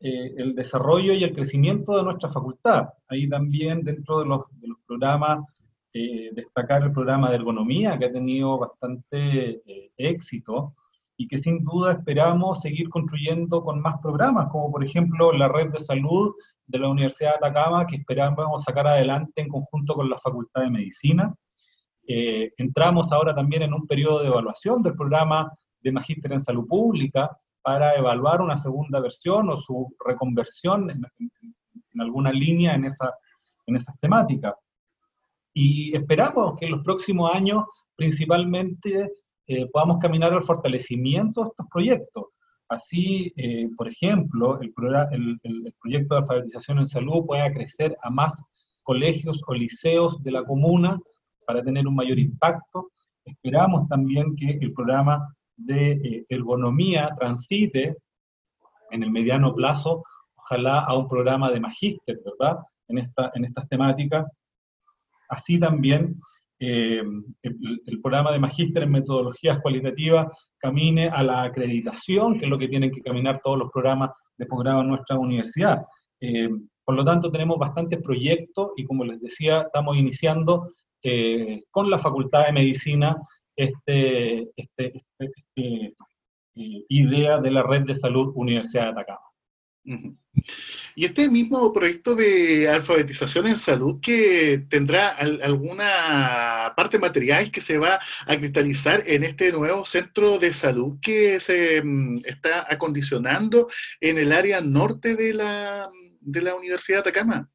eh, 0.00 0.34
el 0.36 0.54
desarrollo 0.54 1.14
y 1.14 1.24
el 1.24 1.34
crecimiento 1.34 1.96
de 1.96 2.02
nuestra 2.02 2.28
facultad. 2.28 2.88
Ahí 3.08 3.28
también 3.28 3.82
dentro 3.82 4.20
de 4.20 4.26
los, 4.26 4.42
de 4.60 4.68
los 4.68 4.78
programas 4.86 5.46
eh, 5.94 6.30
destacar 6.32 6.82
el 6.82 6.92
programa 6.92 7.28
de 7.28 7.36
ergonomía, 7.36 7.98
que 7.98 8.06
ha 8.06 8.12
tenido 8.12 8.58
bastante 8.58 9.62
eh, 9.66 9.90
éxito 9.96 10.74
y 11.16 11.28
que 11.28 11.36
sin 11.36 11.62
duda 11.62 11.92
esperamos 11.92 12.60
seguir 12.62 12.88
construyendo 12.88 13.62
con 13.62 13.80
más 13.80 14.00
programas, 14.00 14.48
como 14.50 14.72
por 14.72 14.82
ejemplo 14.82 15.32
la 15.32 15.48
red 15.48 15.70
de 15.70 15.80
salud 15.80 16.34
de 16.66 16.78
la 16.78 16.88
Universidad 16.88 17.32
de 17.32 17.46
Atacama, 17.46 17.86
que 17.86 17.96
esperamos 17.96 18.64
sacar 18.64 18.86
adelante 18.86 19.42
en 19.42 19.48
conjunto 19.48 19.94
con 19.94 20.08
la 20.08 20.18
Facultad 20.18 20.62
de 20.62 20.70
Medicina. 20.70 21.34
Eh, 22.08 22.52
entramos 22.56 23.12
ahora 23.12 23.34
también 23.34 23.62
en 23.62 23.74
un 23.74 23.86
periodo 23.86 24.20
de 24.20 24.28
evaluación 24.28 24.82
del 24.82 24.94
programa 24.94 25.52
de 25.80 25.92
Magíster 25.92 26.32
en 26.32 26.40
Salud 26.40 26.66
Pública 26.66 27.36
para 27.60 27.94
evaluar 27.94 28.40
una 28.40 28.56
segunda 28.56 28.98
versión 28.98 29.50
o 29.50 29.56
su 29.56 29.94
reconversión 30.04 30.90
en, 30.90 31.02
alguna 32.00 32.32
línea 32.32 32.74
en, 32.74 32.86
esa, 32.86 33.12
en 33.66 33.76
esas 33.76 33.98
temáticas. 34.00 34.54
Y 35.54 35.94
esperamos 35.96 36.56
que 36.58 36.66
en 36.66 36.72
los 36.72 36.82
próximos 36.82 37.34
años 37.34 37.64
principalmente 37.96 39.12
eh, 39.46 39.66
podamos 39.72 39.98
caminar 39.98 40.32
al 40.32 40.42
fortalecimiento 40.42 41.42
de 41.42 41.48
estos 41.48 41.66
proyectos. 41.70 42.24
Así, 42.68 43.32
eh, 43.36 43.68
por 43.76 43.88
ejemplo, 43.88 44.58
el, 44.60 44.72
el, 45.42 45.74
proyecto 45.80 46.14
de 46.14 46.20
alfabetización 46.20 46.78
en 46.78 46.86
salud 46.86 47.26
pueda 47.26 47.52
crecer 47.52 47.96
a 48.02 48.08
más 48.08 48.42
colegios 48.82 49.42
o 49.46 49.54
liceos 49.54 50.22
de 50.22 50.30
la 50.30 50.44
comuna 50.44 50.98
para 51.46 51.62
tener 51.62 51.86
un 51.86 51.94
mayor 51.94 52.18
impacto. 52.18 52.90
Esperamos 53.24 53.88
también 53.88 54.34
que 54.36 54.58
el 54.60 54.72
programa 54.72 55.34
de 55.56 55.92
eh, 55.92 56.26
ergonomía 56.28 57.10
transite 57.18 57.96
en 58.90 59.02
el 59.02 59.10
mediano 59.10 59.54
plazo, 59.54 60.02
ojalá 60.34 60.80
a 60.80 60.94
un 60.96 61.08
programa 61.08 61.50
de 61.50 61.60
magíster, 61.60 62.20
¿verdad? 62.24 62.58
En, 62.88 62.98
esta, 62.98 63.30
en 63.34 63.44
estas 63.44 63.68
temáticas. 63.68 64.26
Así 65.32 65.58
también 65.58 66.20
eh, 66.60 67.02
el, 67.42 68.00
programa 68.02 68.32
de 68.32 68.38
magíster 68.38 68.82
en 68.82 68.90
metodologías 68.90 69.60
cualitativas 69.60 70.28
camine 70.58 71.08
a 71.08 71.22
la 71.22 71.42
acreditación, 71.44 72.38
que 72.38 72.44
es 72.44 72.50
lo 72.50 72.58
que 72.58 72.68
tienen 72.68 72.90
que 72.90 73.00
caminar 73.00 73.40
todos 73.42 73.58
los 73.58 73.70
programas 73.70 74.10
de 74.36 74.46
posgrado 74.46 74.82
en 74.82 74.88
nuestra 74.88 75.18
universidad. 75.18 75.84
Eh, 76.20 76.50
por 76.84 76.94
lo 76.94 77.04
tanto, 77.04 77.32
tenemos 77.32 77.58
bastantes 77.58 78.00
proyectos 78.02 78.72
y 78.76 78.84
como 78.84 79.04
les 79.04 79.20
decía, 79.22 79.62
estamos 79.62 79.96
iniciando 79.96 80.68
eh, 81.02 81.62
con 81.70 81.88
la 81.88 81.98
Facultad 81.98 82.46
de 82.46 82.52
Medicina 82.52 83.16
este, 83.56 84.50
este, 84.54 85.02
este, 85.18 85.32
este 85.56 85.94
idea 86.54 87.38
de 87.38 87.50
la 87.50 87.62
red 87.62 87.84
de 87.84 87.94
salud 87.94 88.32
Universidad 88.34 88.84
de 88.84 88.90
Atacama. 88.90 89.31
Y 89.84 91.04
este 91.04 91.28
mismo 91.28 91.72
proyecto 91.72 92.14
de 92.14 92.68
alfabetización 92.68 93.46
en 93.46 93.56
salud 93.56 94.00
que 94.00 94.64
tendrá 94.68 95.10
alguna 95.10 96.72
parte 96.76 96.98
material 96.98 97.50
que 97.50 97.60
se 97.60 97.78
va 97.78 97.98
a 98.26 98.36
cristalizar 98.36 99.02
en 99.06 99.24
este 99.24 99.52
nuevo 99.52 99.84
centro 99.84 100.38
de 100.38 100.52
salud 100.52 100.98
que 101.00 101.40
se 101.40 101.82
mm, 101.82 102.18
está 102.24 102.66
acondicionando 102.68 103.68
en 104.00 104.18
el 104.18 104.32
área 104.32 104.60
norte 104.60 105.16
de 105.16 105.34
la, 105.34 105.90
de 106.20 106.42
la 106.42 106.54
Universidad 106.54 106.98
de 106.98 107.10
Atacama. 107.10 107.50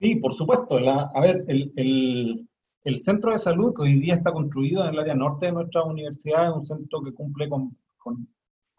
Sí, 0.00 0.16
por 0.16 0.34
supuesto. 0.34 0.78
a 0.78 1.20
ver, 1.20 1.44
el, 1.46 2.48
el, 2.84 3.00
centro 3.02 3.32
de 3.32 3.38
salud 3.38 3.72
que 3.74 3.82
hoy 3.82 4.00
día 4.00 4.16
está 4.16 4.32
construido 4.32 4.82
en 4.82 4.94
el 4.94 4.98
área 4.98 5.14
norte 5.14 5.46
de 5.46 5.52
nuestra 5.52 5.84
universidad 5.84 6.48
es 6.48 6.56
un 6.56 6.66
centro 6.66 7.02
que 7.02 7.12
cumple 7.12 7.48
con, 7.48 7.76
con, 7.98 8.28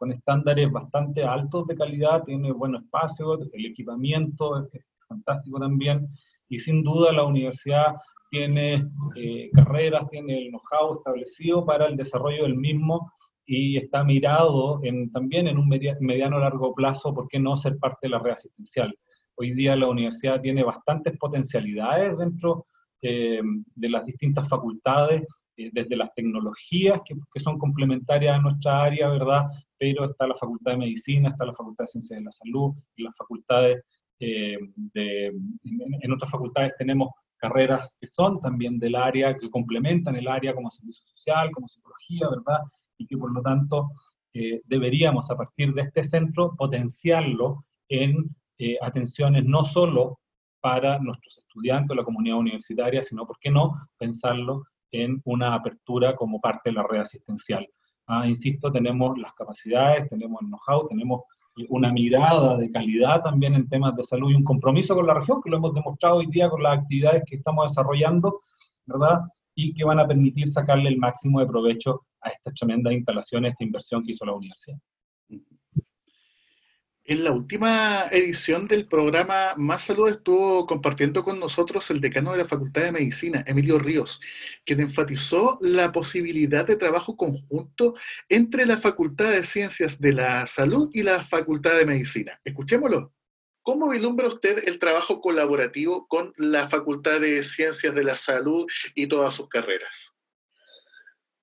con 0.04 0.12
estándares 0.12 0.70
bastante 0.70 1.24
altos 1.24 1.66
de 1.66 1.78
calidad, 1.78 2.26
tiene 2.26 2.52
buen 2.52 2.76
espacio, 2.76 3.40
el 3.54 3.66
equipamiento 3.66 4.68
es, 4.74 4.84
fantástico 5.08 5.58
también, 5.62 6.10
y 6.50 6.60
sin 6.60 6.84
duda 6.84 7.14
la 7.14 7.24
universidad 7.24 7.96
tiene 8.30 8.86
eh, 9.16 9.50
carreras, 9.54 10.10
tiene 10.10 10.40
el 10.40 10.50
know-how 10.50 10.98
establecido 10.98 11.66
para 11.66 11.86
el 11.86 11.96
desarrollo 11.96 12.44
del 12.44 12.58
mismo 12.58 13.14
y 13.46 13.78
está 13.78 14.04
mirado 14.04 14.82
en, 14.84 15.10
también 15.10 15.48
en 15.48 15.58
un 15.58 15.70
mediano 15.70 16.38
largo 16.38 16.76
plazo, 16.76 17.14
¿por 17.14 17.30
qué 17.30 17.40
no 17.40 17.56
ser 17.56 17.78
parte 17.78 18.00
de 18.02 18.10
la 18.10 18.20
red 18.20 18.34
asistencial? 18.34 18.94
Hoy 19.36 19.54
día 19.54 19.74
la 19.78 19.88
universidad 19.88 20.42
tiene 20.42 20.66
bastantes 20.66 21.18
potencialidades 21.18 22.18
dentro 22.18 22.66
eh, 23.02 23.42
de 23.74 23.90
las 23.90 24.06
distintas 24.06 24.50
facultades, 24.50 25.26
eh, 25.56 25.70
desde 25.72 25.96
las 25.96 26.14
tecnologías 26.16 27.00
que, 27.06 27.16
que, 27.32 27.40
son 27.40 27.60
complementarias 27.60 28.36
a 28.36 28.42
nuestra 28.42 28.84
área, 28.84 29.08
¿verdad? 29.10 29.44
Pero 29.84 30.06
está 30.06 30.28
la 30.28 30.36
Facultad 30.36 30.72
de 30.72 30.78
Medicina, 30.78 31.30
está 31.30 31.46
la 31.46 31.54
Facultad 31.54 31.84
de 31.84 31.90
Ciencias 31.90 32.20
de 32.20 32.24
la 32.24 32.32
Salud, 32.32 32.74
las 32.98 33.18
facultades 33.18 33.84
eh, 34.20 34.58
de, 34.76 35.26
en, 35.26 36.12
otras 36.14 36.32
facultades 36.32 36.72
tenemos 36.78 37.10
carreras 37.36 37.94
que 38.00 38.08
son 38.08 38.40
también 38.40 38.80
del 38.80 38.96
área, 38.96 39.38
que 39.38 39.50
complementan 39.50 40.16
el 40.16 40.30
área 40.30 40.56
como 40.56 40.72
servicio 40.72 41.04
social, 41.06 41.52
como 41.52 41.68
psicología, 41.68 42.30
¿verdad? 42.30 42.62
Y 42.98 43.08
que 43.08 43.18
por 43.18 43.34
lo 43.34 43.42
tanto 43.42 43.90
deberíamos 44.66 45.30
a 45.30 45.36
partir 45.36 45.74
de 45.74 45.84
este 45.84 46.04
centro 46.04 46.56
potenciarlo 46.58 47.66
en 47.90 48.36
eh, 48.60 48.78
atenciones 48.82 49.44
no 49.46 49.64
solo 49.64 50.20
para 50.62 50.98
nuestros 51.00 51.38
estudiantes, 51.40 51.98
la 51.98 52.04
comunidad 52.04 52.38
universitaria, 52.38 53.04
sino, 53.04 53.26
¿por 53.28 53.38
qué 53.40 53.52
no?, 53.52 53.74
pensarlo 53.98 54.64
en 54.92 55.22
una 55.26 55.56
apertura 55.56 56.16
como 56.16 56.40
parte 56.40 56.70
de 56.70 56.76
la 56.76 56.88
red 56.88 57.02
asistencial. 57.02 57.68
Ah, 58.08 58.28
insisto, 58.28 58.72
tenemos 58.72 59.18
las 59.18 59.34
capacidades, 59.34 60.10
tenemos 60.10 60.42
el 60.42 60.48
know-how, 60.50 60.88
tenemos 60.88 61.22
una 61.70 61.92
mirada 61.92 62.58
de 62.58 62.72
calidad 62.72 63.22
también 63.22 63.54
en 63.54 63.70
temas 63.70 63.96
de 63.96 64.04
salud 64.04 64.32
y 64.32 64.36
un 64.36 64.44
compromiso 64.44 64.96
con 64.96 65.08
la 65.08 65.14
región, 65.14 65.42
que 65.42 65.50
lo 65.50 65.58
hemos 65.58 65.74
demostrado 65.74 66.18
hoy 66.18 66.28
día 66.28 66.50
con 66.50 66.64
las 66.64 66.80
actividades 66.80 67.24
que 67.26 67.36
estamos 67.36 67.72
desarrollando, 67.72 68.42
¿verdad? 68.86 69.22
Y 69.56 69.74
que 69.74 69.84
van 69.84 70.00
a 70.00 70.08
permitir 70.08 70.50
sacarle 70.50 70.90
el 70.90 70.98
máximo 70.98 71.40
de 71.40 71.46
provecho 71.46 72.06
a 72.22 72.30
estas 72.30 72.56
tremendas 72.56 72.94
instalaciones, 72.94 73.52
esta 73.52 73.64
inversión 73.64 74.04
que 74.04 74.12
hizo 74.12 74.26
la 74.26 74.34
universidad. 74.34 74.78
En 77.06 77.26
la 77.26 77.34
última 77.34 78.08
edición 78.12 78.66
del 78.66 78.88
programa 78.88 79.56
Más 79.58 79.84
Salud 79.84 80.08
estuvo 80.08 80.66
compartiendo 80.66 81.22
con 81.22 81.38
nosotros 81.38 81.92
el 81.92 82.00
decano 82.00 82.32
de 82.32 82.38
la 82.38 82.46
Facultad 82.46 82.84
de 82.84 82.94
Medicina, 82.94 83.44
Emilio 83.46 83.78
Ríos, 83.78 84.22
quien 84.66 84.80
enfatizó 84.80 85.58
la 85.60 85.92
posibilidad 85.92 86.66
de 86.66 86.78
trabajo 86.78 87.18
conjunto 87.18 87.96
entre 88.30 88.66
la 88.66 88.78
Facultad 88.78 89.32
de 89.32 89.44
Ciencias 89.44 90.00
de 90.00 90.14
la 90.14 90.48
Salud 90.48 90.90
y 90.94 91.04
la 91.04 91.22
Facultad 91.24 91.78
de 91.78 91.86
Medicina. 91.86 92.40
Escuchémoslo. 92.46 93.12
¿Cómo 93.64 93.90
vislumbra 93.90 94.30
usted 94.30 94.66
el 94.66 94.80
trabajo 94.80 95.20
colaborativo 95.20 96.08
con 96.08 96.34
la 96.38 96.70
Facultad 96.70 97.20
de 97.20 97.44
Ciencias 97.44 97.94
de 97.94 98.04
la 98.06 98.16
Salud 98.16 98.66
y 98.96 99.08
todas 99.08 99.36
sus 99.36 99.50
carreras? 99.50 100.16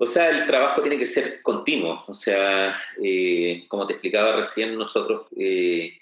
O 0.02 0.06
sea, 0.06 0.30
el 0.30 0.46
trabajo 0.46 0.80
tiene 0.80 0.96
que 0.96 1.04
ser 1.04 1.42
continuo. 1.42 2.02
O 2.08 2.14
sea, 2.14 2.74
eh, 3.04 3.66
como 3.68 3.86
te 3.86 3.92
explicaba 3.92 4.34
recién, 4.34 4.74
nosotros, 4.74 5.26
eh, 5.38 5.92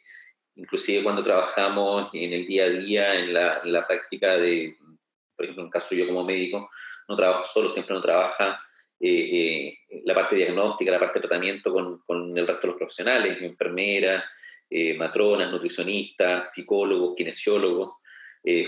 inclusive 0.55 1.03
cuando 1.03 1.21
trabajamos 1.21 2.09
en 2.13 2.33
el 2.33 2.47
día 2.47 2.67
a 2.67 2.69
día, 2.69 3.15
en 3.17 3.35
la, 3.35 3.85
práctica 3.89 4.37
de, 4.37 4.77
por 5.35 5.45
ejemplo, 5.45 5.63
en 5.63 5.67
el 5.67 5.73
caso 5.73 5.97
yo 5.97 6.07
como 6.07 6.23
médico, 6.23 6.71
no 7.09 7.17
trabajo 7.17 7.43
solo, 7.43 7.69
siempre 7.69 7.97
no 7.97 8.01
trabaja 8.01 8.65
eh, 9.01 9.79
la 10.05 10.15
parte 10.15 10.37
diagnóstica, 10.37 10.93
la 10.93 11.01
parte 11.01 11.19
de 11.19 11.27
tratamiento 11.27 11.73
con, 11.73 11.99
con 12.07 12.39
el 12.39 12.47
resto 12.47 12.63
de 12.63 12.69
los 12.69 12.77
profesionales, 12.77 13.43
enfermeras, 13.43 14.23
matronas, 14.97 15.51
nutricionistas, 15.51 16.55
psicólogos, 16.55 17.17
kinesiólogos, 17.17 17.95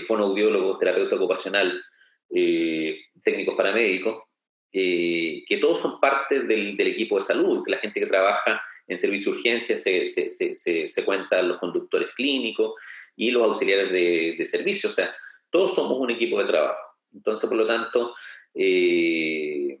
fonoaudiólogos, 0.05 0.77
terapeuta 0.77 1.15
ocupacional, 1.15 1.81
técnicos 2.27 3.55
paramédicos 3.55 4.23
eh, 4.73 5.43
que 5.47 5.57
todos 5.57 5.81
son 5.81 5.99
parte 5.99 6.41
del, 6.43 6.79
equipo 6.79 7.15
de 7.15 7.25
salud, 7.25 7.61
que 7.63 7.71
la 7.71 7.79
gente 7.79 7.99
que 7.99 8.05
trabaja 8.05 8.63
en 8.87 8.97
servicio 8.97 9.31
de 9.31 9.37
urgencia 9.37 9.77
se, 9.77 10.05
se, 10.05 10.29
se, 10.29 10.87
se 10.87 11.05
los 11.43 11.59
conductores 11.59 12.11
clínicos 12.15 12.75
y 13.17 13.31
los 13.31 13.43
auxiliares 13.43 13.91
de, 13.91 14.35
de, 14.37 14.45
servicio, 14.45 14.89
o 14.89 14.91
sea, 14.91 15.13
todos 15.49 15.75
somos 15.75 15.97
un 15.97 16.11
equipo 16.11 16.39
de 16.39 16.45
trabajo. 16.45 16.79
Entonces, 17.13 17.49
por 17.49 17.57
lo 17.57 17.67
tanto, 17.67 18.15
eh, 18.55 19.77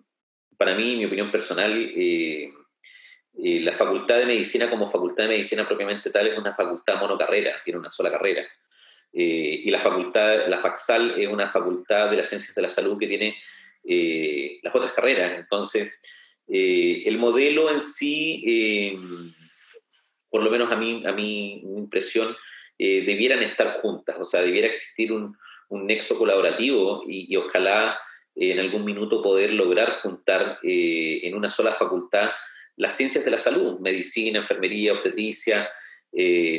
para 0.57 0.75
mí, 0.75 0.97
mi 0.97 1.05
opinión 1.05 1.31
personal, 1.31 1.71
eh, 1.95 2.51
la 3.33 3.77
Facultad 3.77 4.17
de 4.17 4.25
Medicina 4.25 4.69
como 4.69 4.91
Facultad 4.91 5.23
de 5.23 5.29
Medicina 5.29 5.65
propiamente 5.65 6.09
tal 6.09 6.27
es 6.27 6.37
una 6.37 6.53
facultad 6.53 6.99
monocarrera, 6.99 7.61
tiene 7.63 7.79
una 7.79 7.91
sola 7.91 8.11
carrera. 8.11 8.45
y 9.13 9.69
la 9.69 9.81
facultad, 9.81 10.47
la 10.47 10.59
FAXAL 10.59 11.19
es 11.19 11.27
una 11.27 11.49
facultad 11.49 12.09
de 12.09 12.17
las 12.17 12.29
ciencias 12.29 12.55
de 12.55 12.61
la 12.61 12.69
salud 12.69 12.97
que 12.97 13.07
tiene 13.07 13.35
eh, 13.83 14.59
las 14.61 14.75
otras 14.75 14.93
carreras. 14.93 15.39
Entonces, 15.39 15.93
eh, 16.47 17.03
el 17.05 17.17
modelo 17.17 17.71
en 17.71 17.81
sí, 17.81 18.43
eh, 18.45 18.95
por 20.29 20.43
lo 20.43 20.51
menos 20.51 20.71
a 20.71 20.75
mí, 20.75 21.03
a 21.05 21.11
mi 21.11 21.61
impresión, 21.61 22.35
debieran 22.77 23.43
estar 23.43 23.73
juntas, 23.79 24.15
o 24.19 24.25
sea, 24.25 24.41
debiera 24.41 24.65
existir 24.65 25.13
un, 25.13 25.37
un 25.69 25.85
nexo 25.85 26.17
colaborativo 26.17 27.03
y, 27.05 27.35
ojalá 27.35 27.99
en 28.33 28.57
algún 28.57 28.83
minuto 28.83 29.21
poder 29.21 29.53
lograr 29.53 29.99
juntar 30.01 30.57
en 30.63 31.35
una 31.35 31.51
sola 31.51 31.73
facultad 31.73 32.31
las 32.77 32.97
ciencias 32.97 33.23
de 33.23 33.29
la 33.29 33.37
salud, 33.37 33.79
medicina, 33.81 34.39
enfermería, 34.39 34.93
obstetricia, 34.93 35.69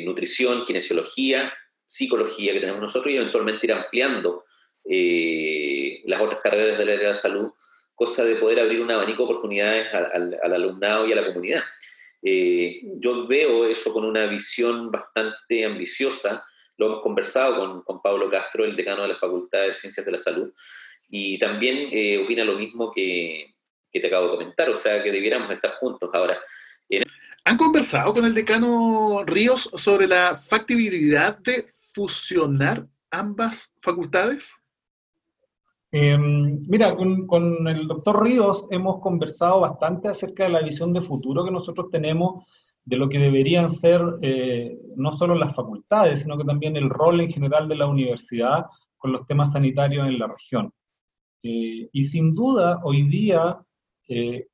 nutrición, 0.05 0.65
kinesiología, 0.65 1.53
psicología 1.85 2.53
que 2.53 2.61
tenemos 2.61 2.83
nosotros 2.83 3.13
y 3.13 3.17
eventualmente 3.17 3.67
ir 3.67 3.73
ampliando 3.73 4.45
eh, 4.85 6.03
las 6.05 6.21
otras 6.21 6.41
carreras 6.41 6.79
del 6.79 6.91
área 6.91 7.09
de 7.09 7.15
salud, 7.15 7.51
cosa 7.95 8.25
de 8.25 8.37
poder 8.37 8.61
abrir 8.61 8.81
un 8.81 8.91
abanico 8.91 9.25
de 9.25 9.31
oportunidades 9.31 9.89
al, 9.93 10.39
alumnado 10.43 11.07
y 11.07 11.13
a 11.13 11.17
la 11.17 11.27
comunidad. 11.27 11.63
Eh, 12.23 12.81
yo 12.97 13.27
veo 13.27 13.67
eso 13.67 13.93
con 13.93 14.05
una 14.05 14.27
visión 14.27 14.91
bastante 14.91 15.65
ambiciosa, 15.65 16.45
lo 16.77 16.87
hemos 16.87 17.03
conversado 17.03 17.57
con, 17.59 17.83
con, 17.83 18.03
Pablo 18.03 18.31
Castro, 18.31 18.65
el 18.65 18.77
decano 18.77 19.03
de 19.03 19.09
la 19.09 19.17
Facultad 19.17 19.63
de 19.63 19.75
Ciencias 19.75 20.07
de 20.07 20.13
la 20.13 20.19
Salud, 20.19 20.53
y 21.09 21.39
también 21.39 21.89
eh, 21.93 22.23
opina 22.25 22.45
lo 22.45 22.57
mismo 22.57 22.91
que, 22.93 23.55
que, 23.93 24.01
te 24.01 24.07
acabo 24.07 24.27
de 24.27 24.33
comentar, 24.33 24.71
o 24.71 24.77
sea, 24.77 25.03
que 25.03 25.13
debiéramos 25.13 25.51
estar 25.53 25.75
juntos 25.75 26.11
ahora. 26.13 26.41
¿Han 27.45 27.57
conversado 27.57 28.15
con 28.15 28.25
el 28.25 28.35
decano 28.35 29.25
Ríos 29.27 29.69
sobre 29.75 30.07
la 30.07 30.37
factibilidad 30.37 31.37
de 31.39 31.67
fusionar 31.93 32.87
ambas 33.11 33.75
facultades? 33.83 34.62
Em, 35.95 36.65
mira, 36.69 36.97
con, 36.97 37.69
el 37.69 37.87
doctor 37.87 38.23
Ríos 38.23 38.67
hemos 38.71 39.01
conversado 39.01 39.61
bastante 39.61 40.09
acerca 40.09 40.45
de 40.45 40.49
la 40.49 40.63
visión 40.63 40.95
de 40.95 41.03
futuro 41.03 41.45
que 41.45 41.51
nosotros 41.51 41.91
tenemos 41.91 42.47
de 42.83 42.97
lo 42.97 43.11
que 43.11 43.19
deberían 43.19 43.69
ser 43.69 44.01
eh, 44.23 44.75
no 44.97 45.13
solo 45.13 45.35
las 45.35 45.55
facultades, 45.55 46.21
sino 46.21 46.39
que 46.39 46.45
también 46.45 46.77
el 46.77 46.89
rol 46.89 47.21
en 47.21 47.31
general 47.31 47.69
de 47.69 47.77
la 47.77 47.87
universidad 47.87 48.67
con 48.97 49.13
los 49.13 49.27
temas 49.27 49.53
sanitarios 49.53 50.09
en 50.09 50.19
la 50.19 50.29
región. 50.29 50.73
Eh, 51.43 51.91
y 51.93 52.05
sin 52.07 52.35
duda, 52.35 52.81
hoy 52.85 53.03
día 53.03 53.61
eh, 54.09 54.47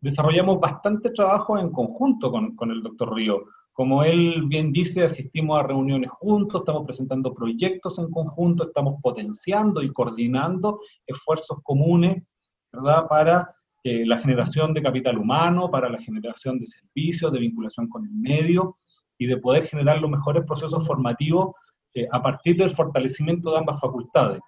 desarrollamos 0.00 0.58
bastante 0.58 1.10
trabajo 1.10 1.58
en 1.58 1.70
conjunto 1.70 2.32
con, 2.32 2.56
con 2.56 2.72
el 2.72 2.82
doctor 2.82 3.14
Ríos. 3.14 3.42
Como 3.72 4.04
él 4.04 4.42
bien 4.46 4.70
dice, 4.70 5.02
asistimos 5.02 5.58
a 5.58 5.66
reuniones 5.66 6.10
juntos, 6.10 6.60
estamos 6.60 6.84
presentando 6.84 7.32
proyectos 7.32 7.98
en 7.98 8.10
conjunto, 8.10 8.68
estamos 8.68 9.00
potenciando 9.02 9.82
y 9.82 9.90
coordinando 9.92 10.80
esfuerzos 11.06 11.58
comunes, 11.62 12.22
¿verdad? 12.70 13.08
Para 13.08 13.54
eh, 13.82 14.04
la 14.04 14.18
generación 14.18 14.74
de 14.74 14.82
capital 14.82 15.16
humano, 15.16 15.70
para 15.70 15.88
la 15.88 16.00
generación 16.00 16.58
de 16.58 16.66
servicios, 16.66 17.32
de 17.32 17.40
vinculación 17.40 17.88
con 17.88 18.04
el 18.04 18.12
medio 18.12 18.76
y 19.16 19.26
de 19.26 19.38
poder 19.38 19.66
generar 19.66 20.00
los 20.00 20.10
mejores 20.10 20.44
procesos 20.44 20.86
formativos 20.86 21.54
eh, 21.94 22.06
a 22.12 22.22
partir 22.22 22.56
del 22.56 22.70
fortalecimiento 22.72 23.50
de 23.50 23.58
ambas 23.58 23.80
facultades. 23.80 24.40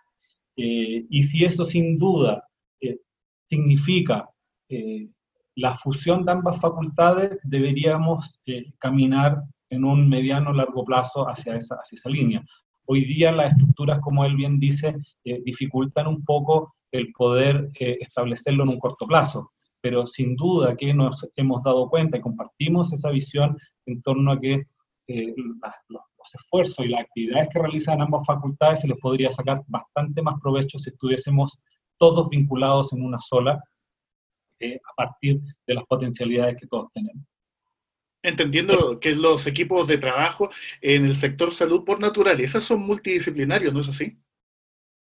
Eh, 0.57 1.07
y 1.09 1.23
si 1.23 1.45
eso 1.45 1.65
sin 1.65 1.99
duda 1.99 2.47
significa 3.49 4.29
la 5.57 5.75
fusión 5.75 6.25
de 6.25 6.33
ambas 6.33 6.61
facultades, 6.61 7.39
deberíamos 7.45 8.41
caminar 8.79 9.43
en 9.71 9.85
un 9.85 10.09
mediano 10.09 10.53
largo 10.53 10.85
plazo 10.85 11.29
hacia 11.29 11.57
esa, 11.57 11.77
hacia 11.77 11.97
esa 11.97 12.11
línea. 12.11 12.45
Hoy 12.87 13.05
día 13.05 13.33
las 13.33 13.53
estructuras, 13.53 14.01
como 14.01 14.25
él 14.25 14.37
bien 14.37 14.59
dice, 14.59 14.95
dificultan 15.25 16.07
un 16.07 16.25
poco 16.25 16.75
el 16.95 17.13
poder 17.13 17.71
eh, 17.81 17.99
establecerlo 18.01 18.63
en 18.63 18.71
un 18.71 18.79
corto 18.79 19.07
plazo. 19.07 19.51
Pero 19.81 20.07
sin 20.07 20.37
duda 20.37 20.77
que 20.77 20.95
nos 20.95 21.29
hemos 21.37 21.63
dado 21.65 21.91
cuenta 21.91 22.17
y 22.17 22.21
compartimos 22.21 22.93
esa 22.93 23.11
visión 23.11 23.59
en 23.87 24.01
torno 24.01 24.33
a 24.33 24.41
que 24.41 24.63
eh, 25.09 25.35
los, 25.89 26.03
esfuerzos 26.33 26.87
y 26.87 26.89
las 26.89 27.03
actividades 27.03 27.49
que 27.51 27.59
realizan 27.59 28.01
ambas 28.01 28.27
facultades 28.27 28.81
se 28.81 28.89
les 28.89 28.99
podría 28.99 29.31
sacar 29.31 29.63
bastante 29.67 30.23
más 30.23 30.41
provecho 30.41 30.79
si 30.79 30.89
estuviésemos 30.89 31.59
todos 31.99 32.31
vinculados 32.31 32.95
en 32.95 33.03
una 33.03 33.21
sola 33.21 33.63
eh, 34.61 34.81
a 34.85 34.95
partir 34.95 35.41
de 35.67 35.75
las 35.75 35.85
potencialidades 35.85 36.57
que 36.61 36.67
todos 36.67 36.91
tenemos. 36.93 37.25
Entendiendo 38.23 38.99
que 39.01 39.15
los 39.15 39.47
equipos 39.47 39.87
de 39.87 39.99
trabajo 39.99 40.49
en 40.81 41.05
el 41.05 41.15
sector 41.15 41.53
salud 41.53 41.85
por 41.85 42.01
naturaleza 42.01 42.61
son 42.61 42.81
multidisciplinarios, 42.81 43.75
¿no 43.75 43.81
es 43.81 43.89
así? 43.89 44.17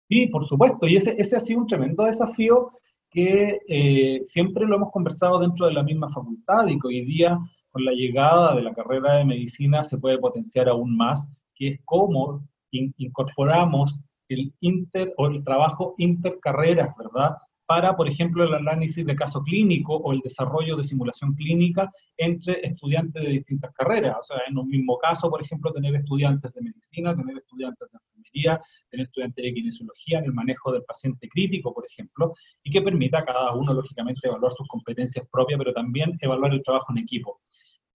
Sí, 0.08 0.26
por 0.26 0.46
supuesto, 0.46 0.86
y 0.88 0.96
ese, 0.96 1.14
ese 1.18 1.36
ha 1.36 1.40
sido 1.40 1.60
un 1.60 1.66
tremendo 1.66 2.04
desafío 2.04 2.72
que 3.10 3.60
eh, 3.68 4.20
siempre 4.22 4.66
lo 4.66 4.76
hemos 4.76 4.90
conversado 4.90 5.38
dentro 5.38 5.66
de 5.66 5.72
la 5.74 5.82
misma 5.82 6.10
facultad 6.10 6.66
y 6.66 6.78
que 6.78 6.88
hoy 6.88 7.04
día 7.04 7.38
con 7.70 7.84
la 7.84 7.92
llegada 7.92 8.54
de 8.54 8.62
la 8.62 8.74
carrera 8.74 9.14
de 9.14 9.24
medicina 9.24 9.84
se 9.84 9.98
puede 9.98 10.18
potenciar 10.18 10.68
aún 10.68 10.96
más, 10.96 11.28
que 11.54 11.68
es 11.68 11.80
cómo 11.84 12.46
incorporamos 12.70 13.98
el 14.28 14.52
inter 14.60 15.12
o 15.18 15.26
el 15.26 15.44
trabajo 15.44 15.94
intercarreras, 15.98 16.94
¿verdad? 16.96 17.36
Para, 17.72 17.96
por 17.96 18.06
ejemplo, 18.06 18.44
el 18.44 18.52
análisis 18.52 19.06
de 19.06 19.16
caso 19.16 19.42
clínico 19.42 19.96
o 19.96 20.12
el 20.12 20.20
desarrollo 20.20 20.76
de 20.76 20.84
simulación 20.84 21.34
clínica 21.34 21.90
entre 22.18 22.60
estudiantes 22.66 23.22
de 23.22 23.30
distintas 23.30 23.72
carreras. 23.72 24.14
O 24.20 24.22
sea, 24.24 24.42
en 24.46 24.58
un 24.58 24.68
mismo 24.68 24.98
caso, 24.98 25.30
por 25.30 25.42
ejemplo, 25.42 25.72
tener 25.72 25.94
estudiantes 25.94 26.52
de 26.52 26.60
medicina, 26.60 27.16
tener 27.16 27.38
estudiantes 27.38 27.90
de 27.90 27.96
enfermería, 27.96 28.62
tener 28.90 29.06
estudiantes 29.06 29.42
de 29.42 29.54
kinesiología 29.54 30.18
en 30.18 30.26
el 30.26 30.34
manejo 30.34 30.70
del 30.70 30.82
paciente 30.82 31.26
crítico, 31.30 31.72
por 31.72 31.86
ejemplo, 31.86 32.34
y 32.62 32.70
que 32.70 32.82
permita 32.82 33.20
a 33.20 33.24
cada 33.24 33.54
uno, 33.54 33.72
lógicamente, 33.72 34.28
evaluar 34.28 34.52
sus 34.52 34.68
competencias 34.68 35.26
propias, 35.32 35.56
pero 35.56 35.72
también 35.72 36.18
evaluar 36.20 36.52
el 36.52 36.62
trabajo 36.62 36.88
en 36.90 36.98
equipo. 36.98 37.40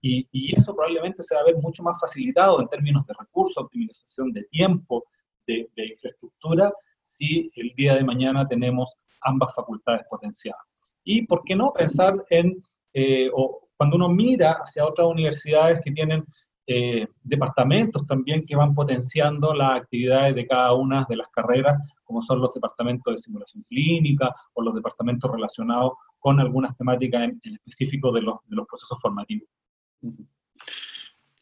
Y, 0.02 0.26
eso 0.56 0.74
probablemente 0.74 1.22
se 1.22 1.36
va 1.36 1.42
a 1.42 1.44
ver 1.44 1.56
mucho 1.58 1.84
más 1.84 2.00
facilitado 2.00 2.60
en 2.60 2.66
términos 2.66 3.06
de 3.06 3.14
recursos, 3.16 3.62
optimización 3.62 4.32
de 4.32 4.42
tiempo, 4.50 5.04
de, 5.46 5.70
de 5.76 5.86
infraestructura, 5.86 6.72
si 7.16 7.50
el 7.56 7.72
día 7.76 7.94
de 7.94 8.04
mañana 8.04 8.46
tenemos 8.46 8.94
ambas 9.22 9.54
facultades 9.54 10.02
potenciadas. 10.08 10.62
Y 11.04 11.26
por 11.26 11.42
qué 11.44 11.56
no 11.56 11.72
pensar 11.72 12.24
en, 12.30 12.62
eh, 12.92 13.30
o 13.32 13.68
cuando 13.76 13.96
uno 13.96 14.08
mira 14.08 14.58
hacia 14.64 14.86
otras 14.86 15.06
universidades 15.06 15.80
que 15.82 15.92
tienen 15.92 16.24
eh, 16.66 17.06
departamentos 17.22 18.06
también 18.06 18.44
que 18.44 18.54
van 18.54 18.74
potenciando 18.74 19.54
las 19.54 19.80
actividades 19.80 20.34
de 20.34 20.46
cada 20.46 20.74
una 20.74 21.06
de 21.08 21.16
las 21.16 21.28
carreras, 21.28 21.80
como 22.04 22.20
son 22.20 22.40
los 22.40 22.52
departamentos 22.52 23.14
de 23.14 23.18
simulación 23.18 23.64
clínica 23.68 24.34
o 24.52 24.62
los 24.62 24.74
departamentos 24.74 25.30
relacionados 25.30 25.92
con 26.18 26.38
algunas 26.40 26.76
temáticas 26.76 27.22
en, 27.22 27.40
específico 27.54 28.12
de 28.12 28.20
los, 28.20 28.36
de 28.46 28.56
los 28.56 28.66
procesos 28.66 29.00
formativos. 29.00 29.48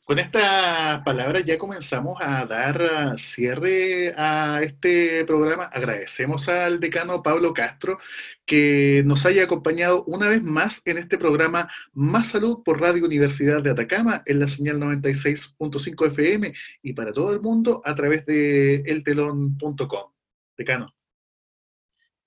Con 0.06 0.20
esta 0.20 1.02
palabra 1.04 1.40
ya 1.40 1.58
comenzamos 1.58 2.16
a 2.20 2.46
dar 2.46 2.80
ah, 2.80 3.18
cierre 3.18 4.14
a 4.16 4.60
este 4.62 5.24
programa. 5.24 5.64
Agradecemos 5.64 6.48
al 6.48 6.78
decano 6.78 7.24
Pablo 7.24 7.52
Castro 7.52 7.98
que 8.44 9.02
nos 9.04 9.26
haya 9.26 9.42
acompañado 9.42 10.04
una 10.04 10.28
vez 10.28 10.44
más 10.44 10.80
en 10.84 10.98
este 10.98 11.18
programa 11.18 11.68
Más 11.92 12.28
Salud 12.28 12.62
por 12.64 12.80
Radio 12.80 13.04
Universidad 13.04 13.64
de 13.64 13.70
Atacama 13.70 14.22
en 14.26 14.38
la 14.38 14.46
señal 14.46 14.78
96.5 14.78 16.06
FM 16.06 16.54
y 16.82 16.92
para 16.92 17.12
todo 17.12 17.32
el 17.32 17.40
mundo 17.40 17.82
a 17.84 17.92
través 17.96 18.24
de 18.26 18.82
eltelón.com. 18.82 20.12
Decano. 20.56 20.94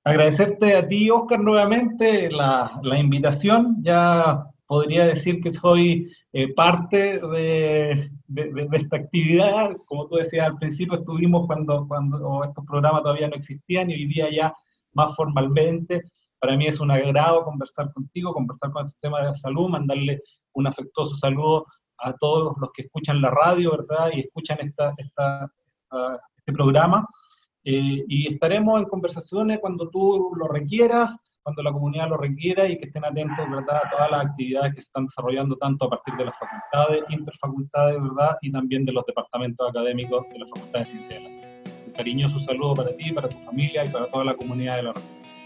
Agradecerte 0.04 0.76
a 0.76 0.86
ti, 0.86 1.10
Oscar, 1.10 1.40
nuevamente 1.40 2.30
la, 2.30 2.78
la 2.84 3.00
invitación. 3.00 3.78
Ya 3.82 4.49
podría 4.70 5.08
decir 5.08 5.42
que 5.42 5.52
soy 5.52 6.16
eh, 6.32 6.54
parte 6.54 7.20
de, 7.20 8.12
esta 8.72 8.98
actividad. 8.98 9.76
Como 9.88 10.08
tú 10.08 10.18
decías 10.18 10.46
al 10.46 10.60
principio, 10.60 11.00
estuvimos 11.00 11.48
cuando, 11.48 11.88
cuando 11.88 12.44
estos 12.44 12.64
programas 12.68 13.02
todavía 13.02 13.28
no 13.28 13.36
existían 13.36 13.90
y 13.90 13.96
hoy 13.96 14.06
día 14.06 14.30
ya 14.30 14.54
más 14.94 15.16
formalmente. 15.16 16.04
Para 16.40 16.56
mí 16.56 16.68
es 16.68 16.80
un 16.80 16.92
agrado 16.92 17.46
conversar 17.46 17.92
contigo, 17.94 18.32
conversar 18.32 18.72
con 18.72 18.86
este 18.86 19.00
tema 19.02 19.24
de 19.24 19.36
salud, 19.38 19.70
mandarle 19.70 20.22
un 20.54 20.68
afectuoso 20.68 21.16
saludo 21.18 21.66
a 21.98 22.14
todos 22.14 22.54
los 22.60 22.70
que 22.72 22.84
escuchan 22.84 23.24
la 23.24 23.32
radio, 23.32 23.72
¿verdad? 23.72 24.12
Y 24.14 24.20
escuchan 24.20 24.60
esta, 24.62 24.94
esta, 25.00 25.52
este 26.38 26.54
programa. 26.54 27.08
Eh, 27.64 28.06
y 28.08 28.32
estaremos 28.32 28.80
en 28.80 28.88
conversaciones 28.88 29.58
cuando 29.62 29.90
tú 29.90 30.32
lo 30.38 30.48
requieras 30.48 31.18
cuando 31.44 31.64
la 31.64 31.72
comunidad 31.72 32.10
lo 32.10 32.18
requiera 32.18 32.68
y 32.68 32.78
que 32.78 32.86
estén 32.86 33.06
atentos 33.06 33.50
¿verdad? 33.50 33.82
a 33.84 33.90
todas 33.90 34.12
las 34.12 34.26
actividades 34.26 34.76
que 34.76 34.82
se 34.82 34.88
están 34.88 35.06
desarrollando 35.06 35.56
tanto 35.58 35.86
a 35.86 35.90
partir 35.90 36.16
de 36.16 36.26
las 36.26 36.38
facultades, 36.38 37.04
interfacultades 37.10 38.02
¿verdad? 38.02 38.38
y 38.42 38.52
también 38.52 38.86
de 38.86 38.92
los 38.92 39.06
departamentos 39.06 39.70
académicos 39.70 40.28
de 40.30 40.40
la 40.40 40.46
Facultad 40.48 40.80
de 40.80 40.86
Ciencias 40.86 41.24
de 41.24 41.30
la 41.30 41.34
Salud. 41.34 41.48
Un 41.88 41.94
cariñoso 41.94 42.40
saludo 42.40 42.74
para 42.76 42.96
ti, 42.96 43.12
para 43.12 43.30
tu 43.30 43.38
familia 43.40 43.84
y 43.86 43.90
para 43.90 44.08
toda 44.08 44.26
la 44.26 44.36
comunidad 44.36 44.78
de 44.78 44.84
la 44.84 44.94
región. 44.94 45.39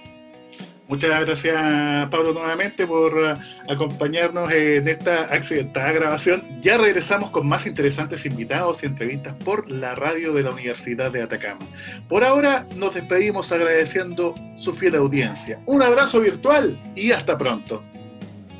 Muchas 0.93 1.21
gracias, 1.21 2.07
Pablo, 2.11 2.33
nuevamente 2.33 2.85
por 2.85 3.17
eh, 3.19 3.33
acompañarnos 3.67 4.53
en 4.53 4.87
esta 4.87 5.23
accidentada 5.33 5.91
grabación. 5.91 6.43
Ya 6.61 6.77
regresamos 6.77 7.31
con 7.31 7.47
más 7.47 7.65
interesantes 7.65 8.27
invitados 8.27 8.83
y 8.83 8.85
entrevistas 8.85 9.33
por 9.43 9.71
la 9.71 9.95
radio 9.95 10.33
de 10.33 10.43
la 10.43 10.51
Universidad 10.51 11.11
de 11.11 11.23
Atacama. 11.23 11.61
Por 12.07 12.23
ahora 12.23 12.67
nos 12.75 12.93
despedimos 12.93 13.51
agradeciendo 13.51 14.35
su 14.55 14.71
fiel 14.71 14.93
audiencia. 14.93 15.59
Un 15.65 15.81
abrazo 15.81 16.19
virtual 16.19 16.79
y 16.95 17.11
hasta 17.11 17.39
pronto. 17.39 17.83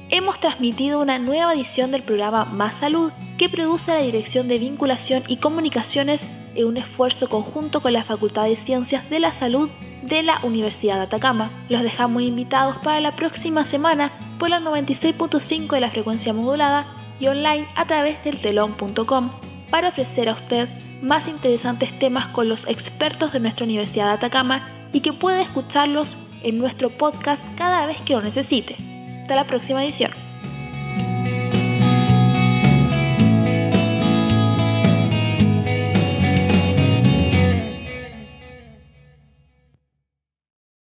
Hemos 0.10 0.40
transmitido 0.40 1.02
una 1.02 1.20
nueva 1.20 1.54
edición 1.54 1.92
del 1.92 2.02
programa 2.02 2.46
Más 2.46 2.78
Salud 2.80 3.12
que 3.38 3.48
produce 3.48 3.92
la 3.92 4.00
Dirección 4.00 4.48
de 4.48 4.58
Vinculación 4.58 5.22
y 5.28 5.38
Comunicaciones 5.38 6.22
en 6.56 6.68
un 6.68 6.78
esfuerzo 6.78 7.30
conjunto 7.30 7.82
con 7.82 7.94
la 7.94 8.04
Facultad 8.04 8.44
de 8.44 8.56
Ciencias 8.56 9.10
de 9.10 9.20
la 9.20 9.34
Salud 9.34 9.70
de 10.04 10.24
la 10.24 10.40
Universidad 10.44 10.96
de 10.96 11.04
Atacama. 11.04 11.52
Los 11.70 11.84
dejamos 11.84 12.22
invitados 12.22 12.78
para 12.84 13.00
la 13.00 13.16
próxima 13.16 13.66
semana 13.66 14.12
por 14.40 14.50
la 14.50 14.60
96.5 14.60 15.74
de 15.74 15.82
la 15.82 15.92
frecuencia 15.92 16.34
modulada 16.34 16.88
y 17.20 17.28
online 17.28 17.68
a 17.76 17.86
través 17.86 18.24
del 18.24 18.40
telón.com 18.40 19.32
para 19.70 19.90
ofrecer 19.90 20.30
a 20.30 20.34
usted 20.34 20.70
más 21.02 21.28
interesantes 21.28 21.98
temas 22.00 22.28
con 22.28 22.48
los 22.48 22.66
expertos 22.68 23.34
de 23.34 23.40
nuestra 23.40 23.66
Universidad 23.66 24.08
de 24.08 24.14
Atacama 24.14 24.68
y 24.92 25.02
que 25.02 25.14
pueda 25.14 25.42
escucharlos 25.42 26.18
en 26.44 26.60
nuestro 26.60 26.90
podcast 26.90 27.44
cada 27.58 27.86
vez 27.86 28.00
que 28.02 28.14
lo 28.14 28.22
necesite. 28.22 28.76
Hasta 29.22 29.36
la 29.36 29.46
próxima 29.46 29.84
edición. 29.84 30.12